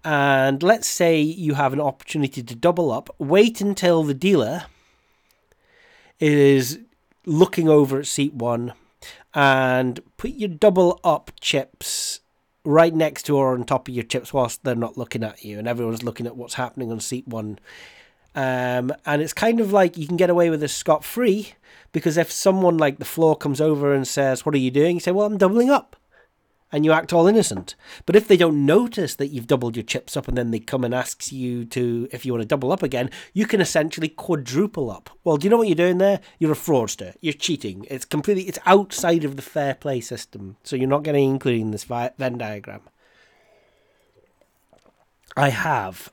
[0.03, 3.09] And let's say you have an opportunity to double up.
[3.17, 4.65] Wait until the dealer
[6.19, 6.79] is
[7.25, 8.73] looking over at seat one
[9.33, 12.21] and put your double up chips
[12.67, 15.57] right next to or on top of your chips whilst they're not looking at you
[15.57, 17.59] and everyone's looking at what's happening on seat one.
[18.35, 21.53] Um, and it's kind of like you can get away with this scot free
[21.91, 24.97] because if someone like the floor comes over and says, What are you doing?
[24.97, 25.95] You say, Well, I'm doubling up.
[26.71, 27.75] And you act all innocent.
[28.05, 30.83] But if they don't notice that you've doubled your chips up and then they come
[30.83, 34.91] and asks you to, if you want to double up again, you can essentially quadruple
[34.91, 35.09] up.
[35.23, 36.19] Well, do you know what you're doing there?
[36.39, 37.15] You're a fraudster.
[37.21, 37.85] You're cheating.
[37.89, 40.57] It's completely, it's outside of the fair play system.
[40.63, 42.81] So you're not getting included in this Venn diagram.
[45.37, 46.11] I have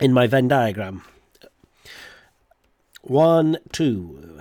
[0.00, 1.04] in my Venn diagram
[3.02, 4.40] one, two,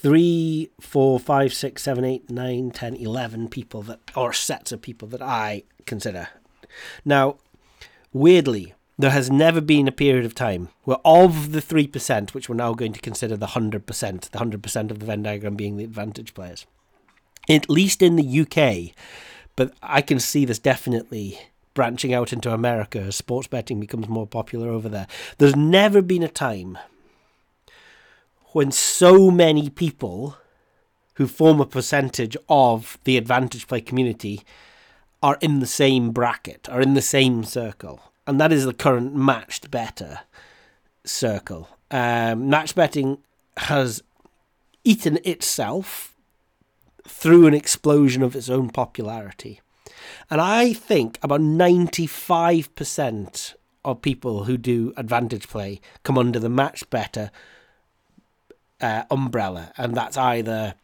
[0.00, 5.08] three, four, five, six, seven, eight, nine, ten, eleven people that, or sets of people
[5.08, 6.28] that I consider.
[7.04, 7.38] Now,
[8.12, 12.54] weirdly, there has never been a period of time where of the 3%, which we're
[12.56, 13.80] now going to consider the 100%,
[14.30, 16.66] the 100% of the Venn diagram being the advantage players,
[17.48, 18.94] at least in the UK,
[19.56, 21.40] but I can see this definitely
[21.74, 25.06] branching out into America as sports betting becomes more popular over there.
[25.38, 26.76] There's never been a time
[28.52, 30.36] when so many people
[31.14, 34.42] who form a percentage of the advantage play community
[35.22, 38.00] are in the same bracket, are in the same circle.
[38.26, 40.20] And that is the current matched better
[41.04, 41.68] circle.
[41.90, 43.18] Um, match betting
[43.56, 44.02] has
[44.84, 46.16] eaten itself
[47.06, 49.60] through an explosion of its own popularity.
[50.30, 56.88] And I think about 95% of people who do advantage play come under the match
[56.90, 57.30] better
[58.80, 59.72] uh, umbrella.
[59.76, 60.74] And that's either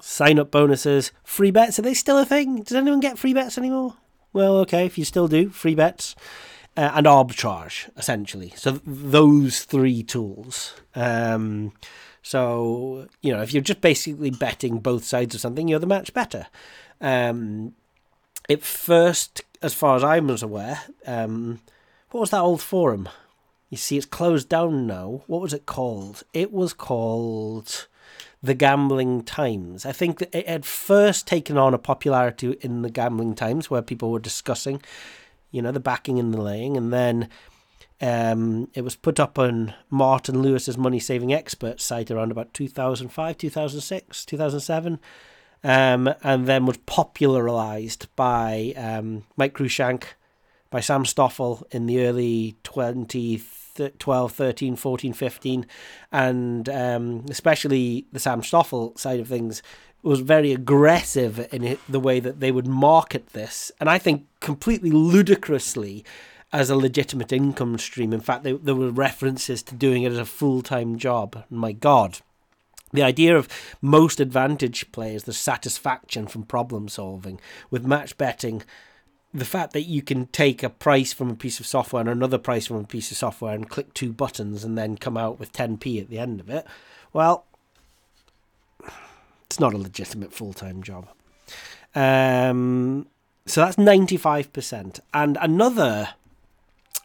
[0.00, 1.78] sign up bonuses, free bets.
[1.78, 2.62] Are they still a thing?
[2.62, 3.94] Does anyone get free bets anymore?
[4.32, 6.14] Well, okay, if you still do, free bets.
[6.74, 8.52] Uh, and arbitrage, essentially.
[8.56, 10.74] So th- those three tools.
[10.94, 11.72] Um,
[12.22, 16.14] so, you know, if you're just basically betting both sides of something, you're the match
[16.14, 16.46] better.
[17.00, 17.74] Um,
[18.48, 21.60] it first, as far as I was aware, um,
[22.10, 23.08] what was that old forum?
[23.72, 25.22] You see, it's closed down now.
[25.26, 26.24] What was it called?
[26.34, 27.88] It was called
[28.42, 29.86] the Gambling Times.
[29.86, 34.10] I think it had first taken on a popularity in the Gambling Times where people
[34.10, 34.82] were discussing,
[35.50, 37.30] you know, the backing and the laying, and then
[38.02, 43.38] um, it was put up on Martin Lewis's money saving expert site around about 2005,
[43.38, 45.00] 2006, 2007.
[45.64, 50.04] Um, and then was popularized by um, Mike Cruikshank,
[50.68, 52.56] by Sam Stoffel in the early
[53.74, 55.66] 2012, 13, 14, 15.
[56.10, 59.62] And um, especially the Sam Stoffel side of things
[60.02, 63.70] was very aggressive in it, the way that they would market this.
[63.78, 66.04] And I think completely ludicrously
[66.52, 68.12] as a legitimate income stream.
[68.12, 71.44] In fact, they, there were references to doing it as a full time job.
[71.48, 72.20] My God
[72.92, 73.48] the idea of
[73.80, 78.62] most advantage players, the satisfaction from problem solving with match betting,
[79.34, 82.38] the fact that you can take a price from a piece of software and another
[82.38, 85.52] price from a piece of software and click two buttons and then come out with
[85.52, 86.66] 10p at the end of it,
[87.12, 87.46] well,
[89.46, 91.08] it's not a legitimate full time job.
[91.94, 93.06] Um,
[93.46, 95.00] so that's 95%.
[95.14, 96.10] And another,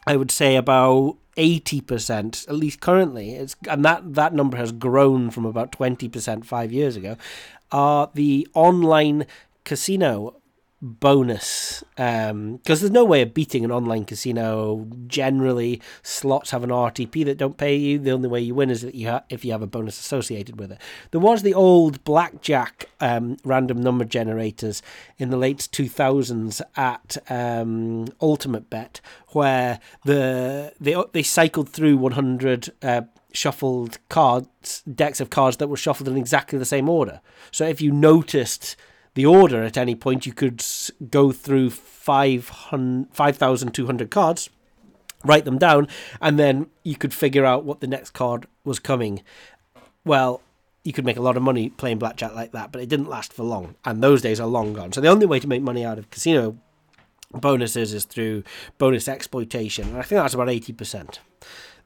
[0.06, 4.72] I would say, about eighty percent, at least currently, it's and that that number has
[4.72, 7.16] grown from about twenty percent five years ago.
[7.70, 9.26] Are the online
[9.64, 10.37] casino
[10.80, 14.86] bonus because um, there's no way of beating an online casino.
[15.06, 17.98] Generally, slots have an RTP that don't pay you.
[17.98, 20.58] The only way you win is that you ha- if you have a bonus associated
[20.58, 20.80] with it.
[21.10, 24.82] There was the old blackjack um, random number generators
[25.18, 32.72] in the late 2000s at um, Ultimate Bet, where the they they cycled through 100.
[32.82, 37.20] Uh, shuffled cards decks of cards that were shuffled in exactly the same order
[37.50, 38.74] so if you noticed
[39.18, 40.26] the order at any point.
[40.26, 40.64] You could
[41.10, 44.48] go through 5,200 cards,
[45.24, 45.88] write them down,
[46.20, 49.24] and then you could figure out what the next card was coming.
[50.04, 50.40] Well,
[50.84, 53.32] you could make a lot of money playing blackjack like that, but it didn't last
[53.32, 54.92] for long, and those days are long gone.
[54.92, 56.56] So the only way to make money out of casino
[57.32, 58.44] bonuses is through
[58.78, 61.18] bonus exploitation, and I think that's about eighty percent.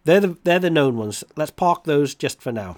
[0.04, 1.24] They're the they're the known ones.
[1.34, 2.76] Let's park those just for now.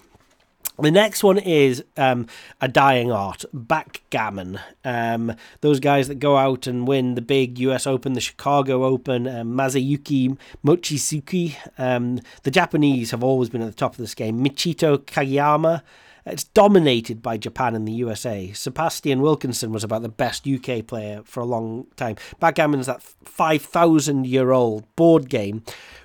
[0.79, 2.27] The next one is um,
[2.61, 4.59] a dying art, backgammon.
[4.85, 9.29] Um, those guys that go out and win the big US Open, the Chicago Open,
[9.29, 11.55] um, Masayuki Mochizuki.
[11.79, 14.45] Um, the Japanese have always been at the top of this game.
[14.45, 15.83] Michito Kageyama.
[16.27, 18.51] It's dominated by Japan and the USA.
[18.53, 22.16] Sebastian Wilkinson was about the best UK player for a long time.
[22.41, 25.62] Backgammon's that 5,000 year old board game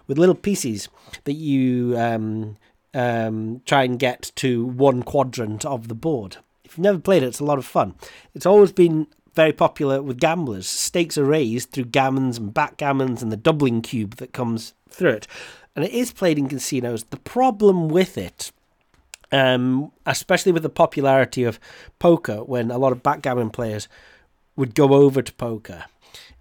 [0.07, 0.89] with little pieces
[1.23, 2.57] that you um,
[2.93, 6.37] um, try and get to one quadrant of the board.
[6.63, 7.95] If you've never played it, it's a lot of fun.
[8.33, 10.67] It's always been very popular with gamblers.
[10.67, 15.27] Stakes are raised through gammons and backgammons and the doubling cube that comes through it.
[15.75, 17.05] And it is played in casinos.
[17.05, 18.51] The problem with it,
[19.31, 21.59] um, especially with the popularity of
[21.99, 23.87] poker, when a lot of backgammon players
[24.55, 25.85] would go over to poker,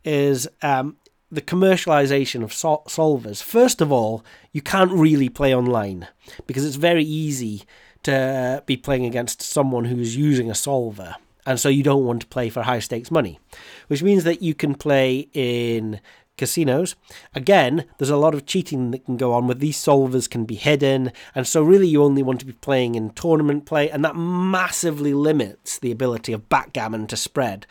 [0.05, 0.97] is um,
[1.31, 3.43] the commercialization of sol- solvers.
[3.43, 4.25] First of all,
[4.59, 6.09] you can't really play online
[6.49, 7.63] because it's very easy
[8.03, 11.15] to be playing against someone who's using a solver.
[11.47, 13.39] And so you don't want to play for high stakes money,
[13.87, 16.01] which means that you can play in
[16.37, 16.97] casinos.
[17.37, 20.57] Again, there's a lot of cheating that can go on with these solvers can be
[20.57, 24.17] hidden, and so really you only want to be playing in tournament play, and that
[24.17, 27.65] massively limits the ability of backgammon to spread.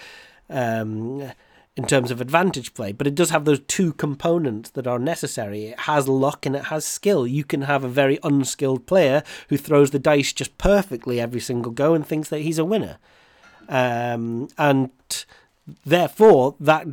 [0.50, 1.34] Um,
[1.78, 5.68] in terms of advantage play, but it does have those two components that are necessary.
[5.68, 7.28] It has luck and it has skill.
[7.28, 11.72] You can have a very unskilled player who throws the dice just perfectly every single
[11.72, 12.98] go and thinks that he's a winner.
[13.70, 14.90] Um, and
[15.86, 16.88] therefore, that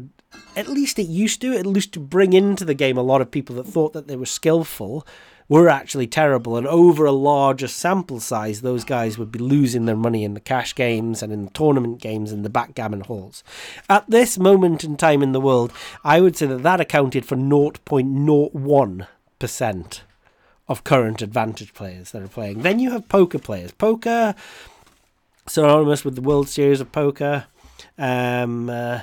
[0.54, 3.30] at least it used to, at least to bring into the game a lot of
[3.30, 5.06] people that thought that they were skillful
[5.48, 6.56] were actually terrible.
[6.56, 10.40] And over a larger sample size, those guys would be losing their money in the
[10.40, 13.44] cash games and in the tournament games and the backgammon halls.
[13.88, 15.72] At this moment in time in the world,
[16.02, 20.00] I would say that that accounted for 0.01%
[20.66, 22.62] of current advantage players that are playing.
[22.62, 23.72] Then you have poker players.
[23.72, 24.34] Poker,
[25.46, 27.44] synonymous with the World Series of Poker.
[27.98, 29.00] Um, uh,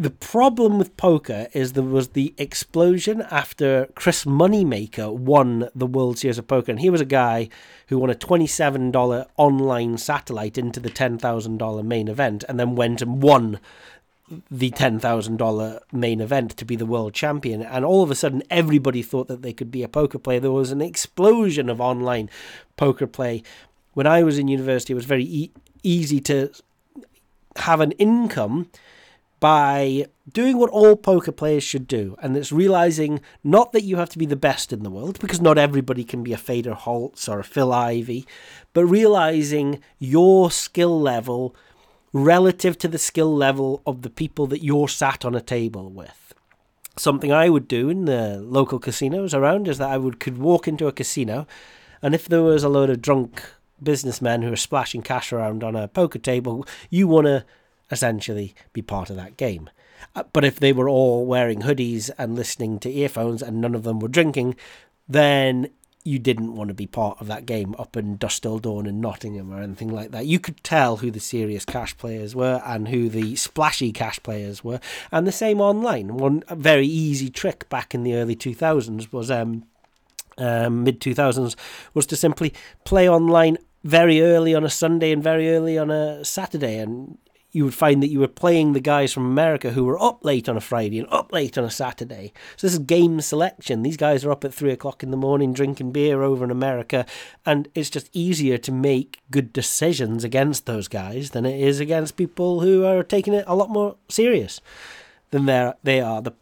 [0.00, 6.18] the problem with poker is there was the explosion after Chris Moneymaker won the World
[6.18, 7.50] Series of Poker, and he was a guy
[7.88, 12.58] who won a twenty-seven dollar online satellite into the ten thousand dollar main event, and
[12.58, 13.60] then went and won
[14.50, 17.60] the ten thousand dollar main event to be the world champion.
[17.62, 20.40] And all of a sudden, everybody thought that they could be a poker player.
[20.40, 22.30] There was an explosion of online
[22.78, 23.42] poker play.
[23.92, 25.52] When I was in university, it was very e-
[25.82, 26.50] easy to
[27.56, 28.70] have an income
[29.40, 34.10] by doing what all poker players should do, and it's realizing not that you have
[34.10, 37.28] to be the best in the world, because not everybody can be a Fedor Holz
[37.28, 38.26] or a Phil Ivey,
[38.74, 41.56] but realizing your skill level
[42.12, 46.34] relative to the skill level of the people that you're sat on a table with.
[46.98, 50.68] Something I would do in the local casinos around is that I would could walk
[50.68, 51.46] into a casino,
[52.02, 53.42] and if there was a load of drunk
[53.82, 57.44] businessmen who are splashing cash around on a poker table, you want to
[57.90, 59.70] essentially be part of that game.
[60.14, 63.82] Uh, But if they were all wearing hoodies and listening to earphones and none of
[63.82, 64.56] them were drinking,
[65.08, 65.70] then
[66.02, 69.52] you didn't want to be part of that game up in Dust Dawn in Nottingham
[69.52, 70.24] or anything like that.
[70.24, 74.64] You could tell who the serious cash players were and who the splashy cash players
[74.64, 74.80] were.
[75.12, 76.16] And the same online.
[76.16, 79.64] One very easy trick back in the early 2000s was um,
[80.38, 81.54] um, mid 2000s
[81.92, 82.54] was to simply
[82.84, 86.78] play online very early on a Sunday and very early on a Saturday.
[86.78, 87.18] And
[87.52, 90.48] you would find that you were playing the guys from America who were up late
[90.48, 92.32] on a Friday and up late on a Saturday.
[92.56, 93.82] So this is game selection.
[93.82, 97.06] These guys are up at three o'clock in the morning drinking beer over in America,
[97.44, 102.16] and it's just easier to make good decisions against those guys than it is against
[102.16, 104.60] people who are taking it a lot more serious
[105.30, 106.22] than they they are.
[106.22, 106.32] The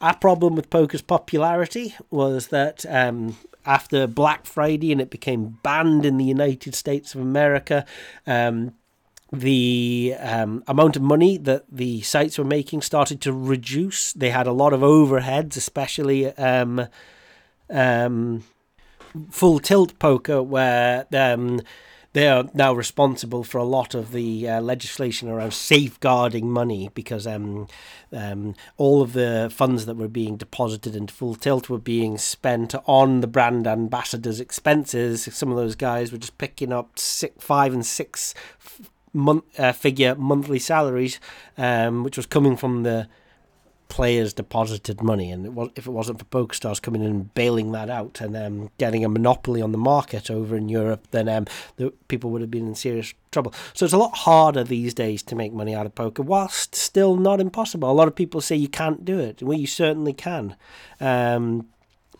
[0.00, 6.04] our problem with poker's popularity was that um, after Black Friday and it became banned
[6.04, 7.84] in the United States of America.
[8.26, 8.74] Um,
[9.32, 14.12] the um, amount of money that the sites were making started to reduce.
[14.12, 16.86] They had a lot of overheads, especially um,
[17.68, 18.44] um,
[19.30, 21.60] full tilt poker, where um,
[22.14, 27.26] they are now responsible for a lot of the uh, legislation around safeguarding money because
[27.26, 27.68] um,
[28.12, 32.74] um, all of the funds that were being deposited into full tilt were being spent
[32.86, 35.28] on the brand ambassadors' expenses.
[35.32, 38.32] Some of those guys were just picking up six, five and six
[39.18, 41.20] month uh, figure monthly salaries,
[41.56, 43.08] um, which was coming from the
[43.88, 45.30] players' deposited money.
[45.30, 48.36] And it was, if it wasn't for PokerStars coming in and bailing that out and
[48.36, 51.46] um, getting a monopoly on the market over in Europe, then um,
[51.76, 53.52] the people would have been in serious trouble.
[53.74, 57.16] So it's a lot harder these days to make money out of poker, whilst still
[57.16, 57.90] not impossible.
[57.90, 59.42] A lot of people say you can't do it.
[59.42, 60.56] Well, you certainly can.
[61.00, 61.68] Um,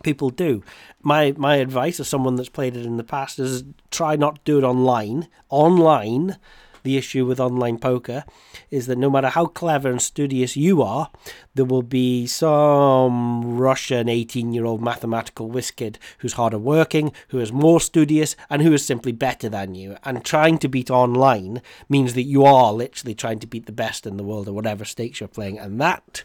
[0.03, 0.63] people do.
[1.03, 4.41] My my advice as someone that's played it in the past is try not to
[4.45, 5.29] do it online.
[5.51, 6.37] Online,
[6.83, 8.25] the issue with online poker
[8.71, 11.11] is that no matter how clever and studious you are,
[11.55, 17.39] there will be some Russian 18 year old mathematical whiz kid who's harder working, who
[17.41, 19.97] is more studious, and who is simply better than you.
[20.05, 24.07] And trying to beat online means that you are literally trying to beat the best
[24.07, 25.59] in the world at whatever stakes you're playing.
[25.59, 26.25] And that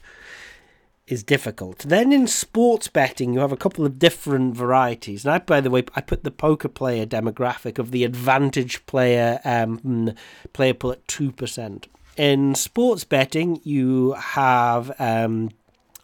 [1.08, 1.80] is difficult.
[1.80, 5.26] Then in sports betting, you have a couple of different varieties.
[5.26, 9.40] And I, by the way, I put the poker player demographic of the advantage player
[9.44, 10.14] um,
[10.54, 11.88] player pool at two percent.
[12.16, 15.50] In sports betting, you have um,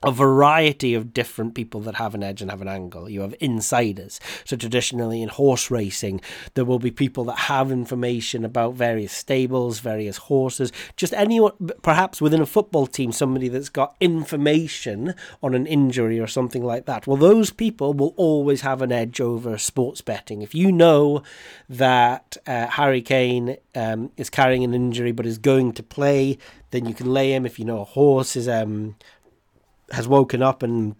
[0.03, 3.09] a variety of different people that have an edge and have an angle.
[3.09, 4.19] You have insiders.
[4.45, 6.21] So traditionally in horse racing,
[6.53, 12.21] there will be people that have information about various stables, various horses, just anyone, perhaps
[12.21, 15.13] within a football team, somebody that's got information
[15.43, 17.05] on an injury or something like that.
[17.05, 20.41] Well, those people will always have an edge over sports betting.
[20.41, 21.23] If you know
[21.67, 26.37] that uh, Harry Kane um, is carrying an injury but is going to play,
[26.71, 27.45] then you can lay him.
[27.45, 28.95] If you know a horse is um,
[29.91, 30.95] has woken up and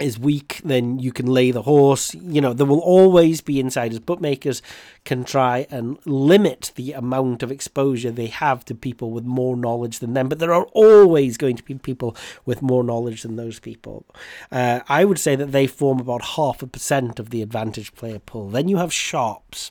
[0.00, 2.14] is weak, then you can lay the horse.
[2.14, 4.00] You know, there will always be insiders.
[4.00, 4.60] Bookmakers
[5.04, 10.00] can try and limit the amount of exposure they have to people with more knowledge
[10.00, 13.60] than them, but there are always going to be people with more knowledge than those
[13.60, 14.04] people.
[14.50, 18.18] Uh, I would say that they form about half a percent of the advantage player
[18.18, 18.48] pool.
[18.48, 19.70] Then you have sharps.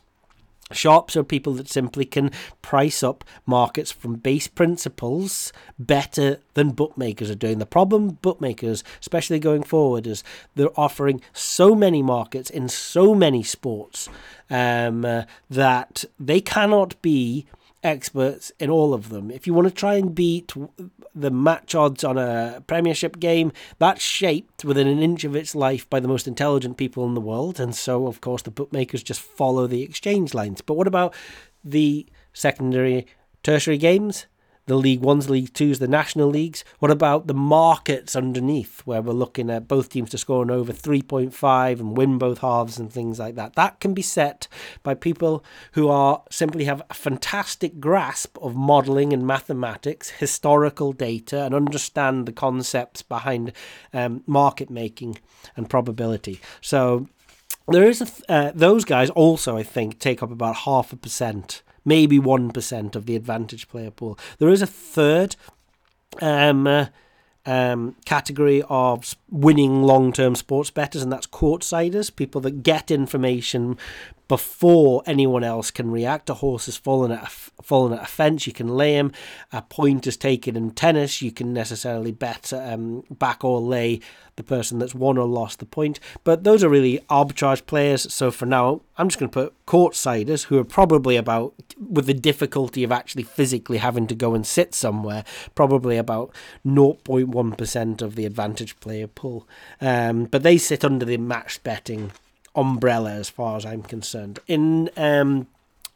[0.73, 2.31] Sharps are people that simply can
[2.61, 7.59] price up markets from base principles better than bookmakers are doing.
[7.59, 10.23] The problem bookmakers, especially going forward, is
[10.55, 14.09] they're offering so many markets in so many sports
[14.49, 17.45] um, uh, that they cannot be
[17.83, 19.29] experts in all of them.
[19.29, 20.53] If you want to try and beat
[21.13, 25.89] the match odds on a Premiership game, that's shaped within an inch of its life
[25.89, 27.59] by the most intelligent people in the world.
[27.59, 30.61] And so, of course, the bookmakers just follow the exchange lines.
[30.61, 31.13] But what about
[31.63, 33.05] the secondary,
[33.43, 34.25] tertiary games?
[34.65, 36.63] The League Ones, League Twos, the National Leagues.
[36.79, 40.71] What about the markets underneath, where we're looking at both teams to score an over
[40.71, 43.55] 3.5 and win both halves and things like that?
[43.55, 44.47] That can be set
[44.81, 51.43] by people who are simply have a fantastic grasp of modelling and mathematics, historical data,
[51.43, 53.51] and understand the concepts behind
[53.93, 55.19] um, market making
[55.57, 56.39] and probability.
[56.61, 57.09] So
[57.67, 60.97] there is a th- uh, those guys also, I think, take up about half a
[60.97, 64.17] percent maybe 1% of the advantage player pool.
[64.39, 65.35] There is a third
[66.21, 66.87] um, uh,
[67.45, 73.77] um, category of winning long term sports betters, and that's courtsiders, people that get information
[74.27, 76.29] before anyone else can react.
[76.29, 79.11] A horse has fallen at a, fallen at a fence, you can lay him.
[79.51, 83.99] A point is taken in tennis, you can necessarily bet um, back or lay
[84.35, 85.99] the person that's won or lost the point.
[86.23, 88.11] But those are really arbitrage players.
[88.11, 92.13] So for now, I'm just going to put courtsiders who are probably about, with the
[92.13, 95.23] difficulty of actually physically having to go and sit somewhere,
[95.53, 96.33] probably about
[96.65, 99.47] 0.1% of the advantage player pool.
[99.79, 102.11] Um, but they sit under the match betting
[102.55, 104.39] umbrella as far as I'm concerned.
[104.47, 105.47] In um,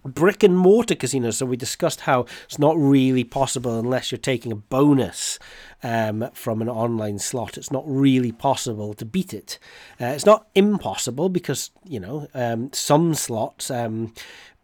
[0.06, 4.54] brick and mortar casinos, so we discussed how it's not really possible unless you're taking
[4.54, 5.40] a bonus
[5.84, 7.58] um, from an online slot.
[7.58, 9.60] It's not really possible to beat it.
[10.00, 13.70] Uh, it's not impossible because, you know, um, some slots.
[13.70, 14.14] Um,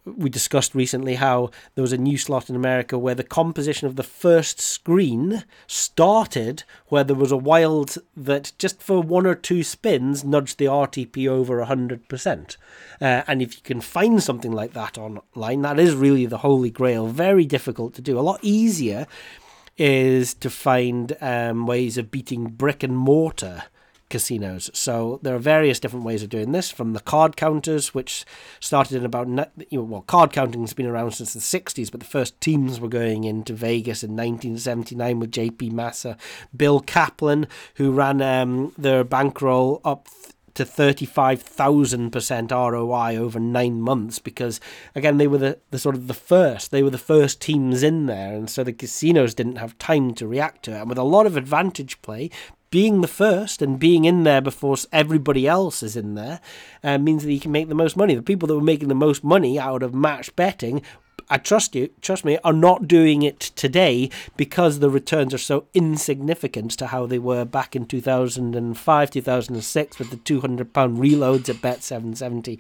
[0.06, 3.96] we discussed recently how there was a new slot in America where the composition of
[3.96, 9.64] the first screen started where there was a wild that just for one or two
[9.64, 12.58] spins nudged the RTP over 100%.
[13.02, 16.70] Uh, and if you can find something like that online, that is really the holy
[16.70, 17.08] grail.
[17.08, 18.20] Very difficult to do.
[18.20, 19.08] A lot easier
[19.78, 23.64] is to find um, ways of beating brick and mortar
[24.14, 24.70] casinos.
[24.76, 28.26] So there are various different ways of doing this, from the card counters, which
[28.60, 29.28] started in about
[29.72, 32.80] you know, well, card counting has been around since the '60s, but the first teams
[32.80, 35.72] were going into Vegas in 1979 with J.P.
[35.72, 36.16] Massar,
[36.56, 40.08] Bill Kaplan, who ran um, their bankroll up.
[40.08, 44.60] Th- to 35,000% ROI over nine months because,
[44.94, 46.70] again, they were the, the sort of the first.
[46.70, 50.28] They were the first teams in there, and so the casinos didn't have time to
[50.28, 50.82] react to it.
[50.82, 52.30] And with a lot of advantage play,
[52.74, 56.42] being the first and being in there before everybody else is in there
[56.84, 58.16] uh, means that you can make the most money.
[58.16, 60.82] The people that were making the most money out of match betting,
[61.30, 65.68] I trust you, trust me, are not doing it today because the returns are so
[65.76, 71.62] insignificant to how they were back in 2005, 2006 with the 200 pound reloads at
[71.62, 72.60] Bet 770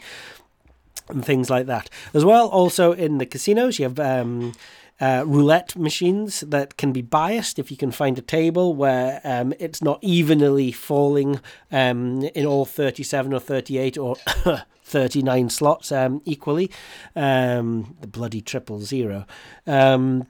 [1.09, 1.89] and things like that.
[2.13, 4.53] As well, also in the casinos, you have um,
[4.99, 9.53] uh, roulette machines that can be biased if you can find a table where um,
[9.59, 11.39] it's not evenly falling
[11.71, 14.15] um, in all 37 or 38 or
[14.83, 16.71] 39 slots um, equally.
[17.15, 19.25] Um, the bloody triple zero.
[19.65, 20.27] Um,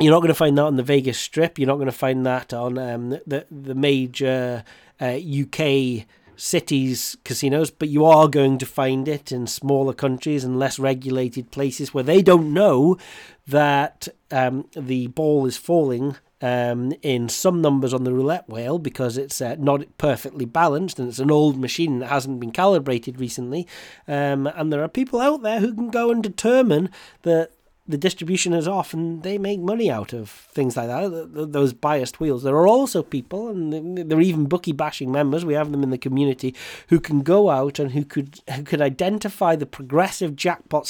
[0.00, 1.58] you're not going to find that on the Vegas Strip.
[1.58, 4.64] You're not going to find that on um, the the major
[5.00, 10.58] uh, UK cities casinos, but you are going to find it in smaller countries and
[10.58, 12.98] less regulated places where they don't know
[13.46, 16.16] that um, the ball is falling.
[16.40, 21.08] Um, in some numbers on the roulette wheel because it's uh, not perfectly balanced and
[21.08, 23.66] it's an old machine that hasn't been calibrated recently.
[24.06, 26.90] Um, and there are people out there who can go and determine
[27.22, 27.52] that
[27.86, 31.48] the distribution is off and they make money out of things like that, th- th-
[31.50, 32.42] those biased wheels.
[32.42, 35.90] There are also people, and there are even bookie bashing members, we have them in
[35.90, 36.54] the community,
[36.88, 40.86] who can go out and who could, who could identify the progressive jackpot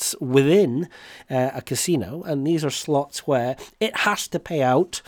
[0.00, 0.88] slots within
[1.28, 2.22] uh, a casino.
[2.22, 5.02] And these are slots where it has to pay out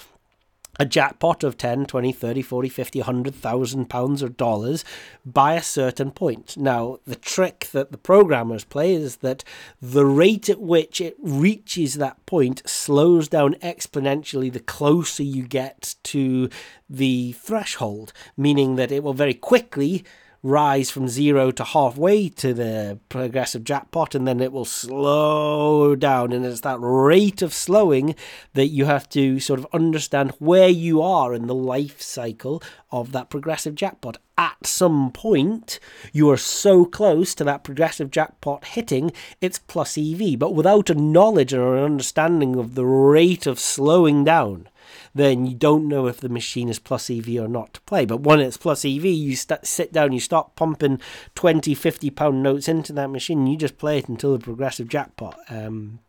[0.80, 4.86] a jackpot of 10 20 30 40 50 100,000 pounds or dollars
[5.22, 9.44] by a certain point now the trick that the programmers play is that
[9.82, 15.94] the rate at which it reaches that point slows down exponentially the closer you get
[16.02, 16.48] to
[16.88, 20.02] the threshold meaning that it will very quickly
[20.42, 26.32] rise from zero to halfway to the progressive jackpot and then it will slow down.
[26.32, 28.16] And it's that rate of slowing
[28.54, 33.12] that you have to sort of understand where you are in the life cycle of
[33.12, 34.18] that progressive jackpot.
[34.36, 35.78] At some point
[36.12, 40.94] you are so close to that progressive jackpot hitting it's plus ev but without a
[40.94, 44.68] knowledge or an understanding of the rate of slowing down
[45.14, 48.04] then you don't know if the machine is plus EV or not to play.
[48.04, 51.00] But when it's plus EV, you st- sit down, you start pumping
[51.34, 55.38] 20, 50 pound notes into that machine, you just play it until the progressive jackpot
[55.48, 56.00] um,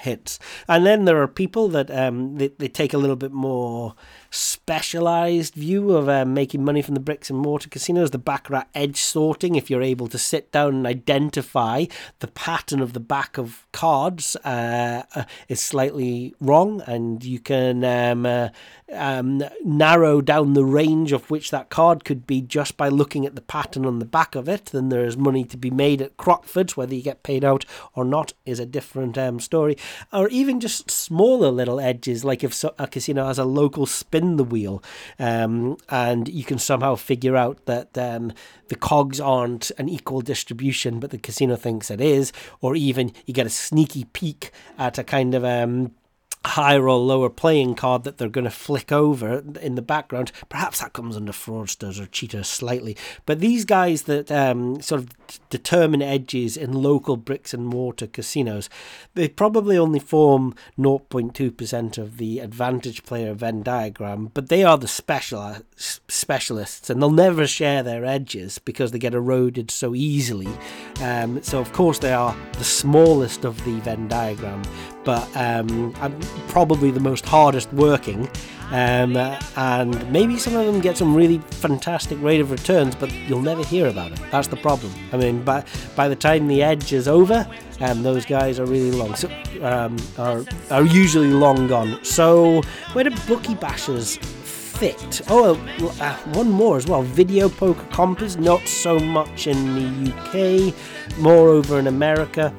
[0.00, 0.38] hits.
[0.68, 3.94] And then there are people that um, they, they take a little bit more
[4.30, 9.00] specialized view of um, making money from the bricks and mortar casinos, the baccarat edge
[9.00, 9.54] sorting.
[9.56, 11.86] If you're able to sit down and identify
[12.20, 17.84] the pattern of the back of cards uh, uh, is slightly wrong, and you can
[17.84, 18.48] um, uh,
[18.92, 23.34] um, narrow down the range of which that card could be just by looking at
[23.34, 26.16] the pattern on the back of it, then there is money to be made at
[26.16, 26.76] Crockford's.
[26.76, 27.64] Whether you get paid out
[27.94, 29.76] or not is a different um, story.
[30.12, 34.44] Or even just smaller little edges, like if a casino has a local spin the
[34.44, 34.82] wheel,
[35.18, 38.32] um, and you can somehow figure out that um,
[38.68, 43.34] the cogs aren't an equal distribution, but the casino thinks it is, or even you
[43.34, 45.92] get a sneaky peek at a kind of um,
[46.44, 50.32] higher or lower playing card that they're going to flick over in the background.
[50.48, 52.96] Perhaps that comes under fraudsters or cheaters slightly.
[53.26, 58.70] But these guys that um, sort of determine edges in local bricks and mortar casinos,
[59.14, 64.88] they probably only form 0.2% of the advantage player Venn diagram, but they are the
[64.88, 70.48] special specialists and they'll never share their edges because they get eroded so easily.
[71.00, 74.62] Um, so, of course, they are the smallest of the Venn diagram,
[75.04, 76.18] but um, I'm
[76.48, 78.28] probably the most hardest working.
[78.70, 79.16] Um,
[79.56, 83.64] and maybe some of them get some really fantastic rate of returns, but you'll never
[83.64, 84.20] hear about it.
[84.30, 84.92] That's the problem.
[85.12, 85.64] I mean, by
[85.96, 87.48] by the time the edge is over,
[87.80, 89.28] um, those guys are really long, so,
[89.62, 91.98] um, are are usually long gone.
[92.04, 92.62] So
[92.92, 94.18] where do bookie bashers
[94.80, 95.20] fit?
[95.28, 95.54] Oh,
[96.00, 97.02] uh, one more as well.
[97.02, 102.54] Video poker compers, not so much in the UK, more over in America.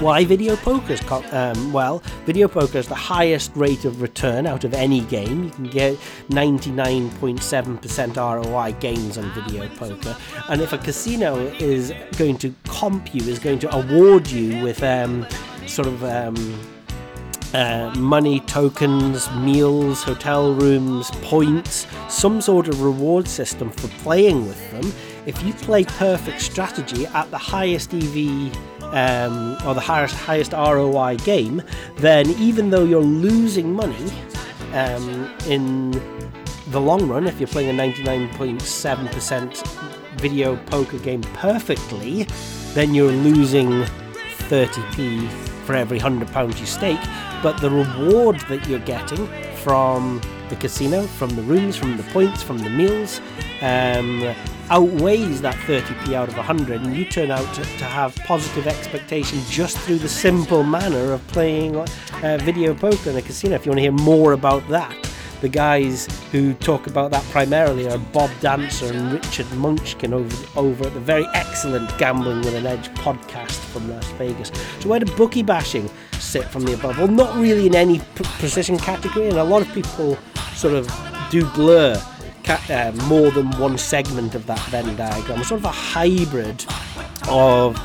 [0.00, 0.96] Why video poker?
[1.30, 5.44] Um, well, video poker is the highest rate of return out of any game.
[5.44, 5.96] You can get
[6.30, 10.16] 99.7% ROI gains on video poker.
[10.48, 14.82] And if a casino is going to comp you, is going to award you with
[14.82, 15.26] um,
[15.66, 16.02] sort of.
[16.02, 16.60] Um,
[17.52, 24.70] uh, money, tokens, meals, hotel rooms, points, some sort of reward system for playing with
[24.72, 24.92] them.
[25.24, 28.52] If you play perfect strategy at the highest EV
[28.92, 31.62] um, or the highest, highest ROI game,
[31.96, 34.10] then even though you're losing money
[34.72, 35.90] um, in
[36.68, 42.26] the long run, if you're playing a 99.7% video poker game perfectly,
[42.74, 43.84] then you're losing
[44.48, 45.28] 30p
[45.64, 47.00] for every £100 you stake.
[47.42, 52.42] But the reward that you're getting from the casino, from the rooms, from the points,
[52.42, 53.20] from the meals,
[53.62, 54.34] um,
[54.70, 59.38] outweighs that 30p out of 100 and you turn out to, to have positive expectation
[59.48, 63.70] just through the simple manner of playing uh, video poker in a casino if you
[63.70, 64.96] want to hear more about that
[65.44, 70.86] the guys who talk about that primarily are Bob Dancer and Richard Munchkin over, over
[70.86, 74.50] at the very excellent Gambling with an Edge podcast from Las Vegas.
[74.80, 76.96] So, where do bookie bashing sit from the above?
[76.96, 80.16] Well, not really in any precision category, and a lot of people
[80.64, 80.90] sort of
[81.30, 82.02] do blur
[82.48, 86.64] uh, more than one segment of that Venn diagram, sort of a hybrid
[87.28, 87.78] of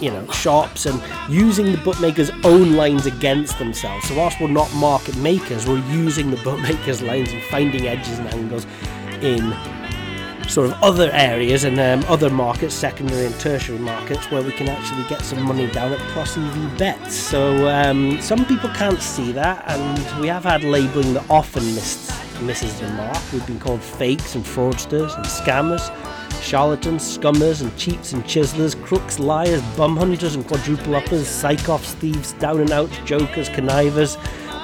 [0.00, 0.98] you know shops and
[1.28, 4.08] using the bookmakers' own lines against themselves.
[4.08, 8.28] So whilst we're not market makers, we're using the bookmakers' lines and finding edges and
[8.28, 8.66] angles
[9.20, 9.50] in
[10.48, 14.68] sort of other areas and um, other markets, secondary and tertiary markets, where we can
[14.68, 17.14] actually get some money down at plus EV bets.
[17.14, 22.80] So um, some people can't see that, and we have had labelling that often misses
[22.80, 23.18] the mark.
[23.32, 25.92] We've been called fakes and fraudsters and scammers.
[26.42, 32.34] Charlatans, scummers and cheats and chiselers, crooks, liars, bum hunters and quadruple uppers, psychops, thieves,
[32.34, 34.16] down and out, jokers, connivers,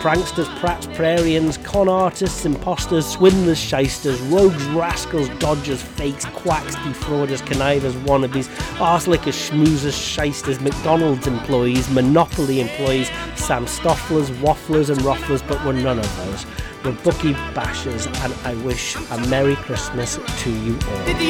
[0.02, 7.94] pranksters, prats, prairians, con artists, imposters, swindlers, shysters, rogues, rascals, dodgers, fakes, quacks, defrauders, connivers,
[8.02, 8.48] wannabes,
[8.78, 16.00] arselickers, schmoozers, shysters, McDonald's employees, Monopoly employees, Sam Stofflers, wafflers and rufflers, but we're none
[16.00, 16.46] of those.
[16.84, 21.04] We're bookie bashers, and I wish a Merry Christmas to you all.
[21.04, 21.20] Did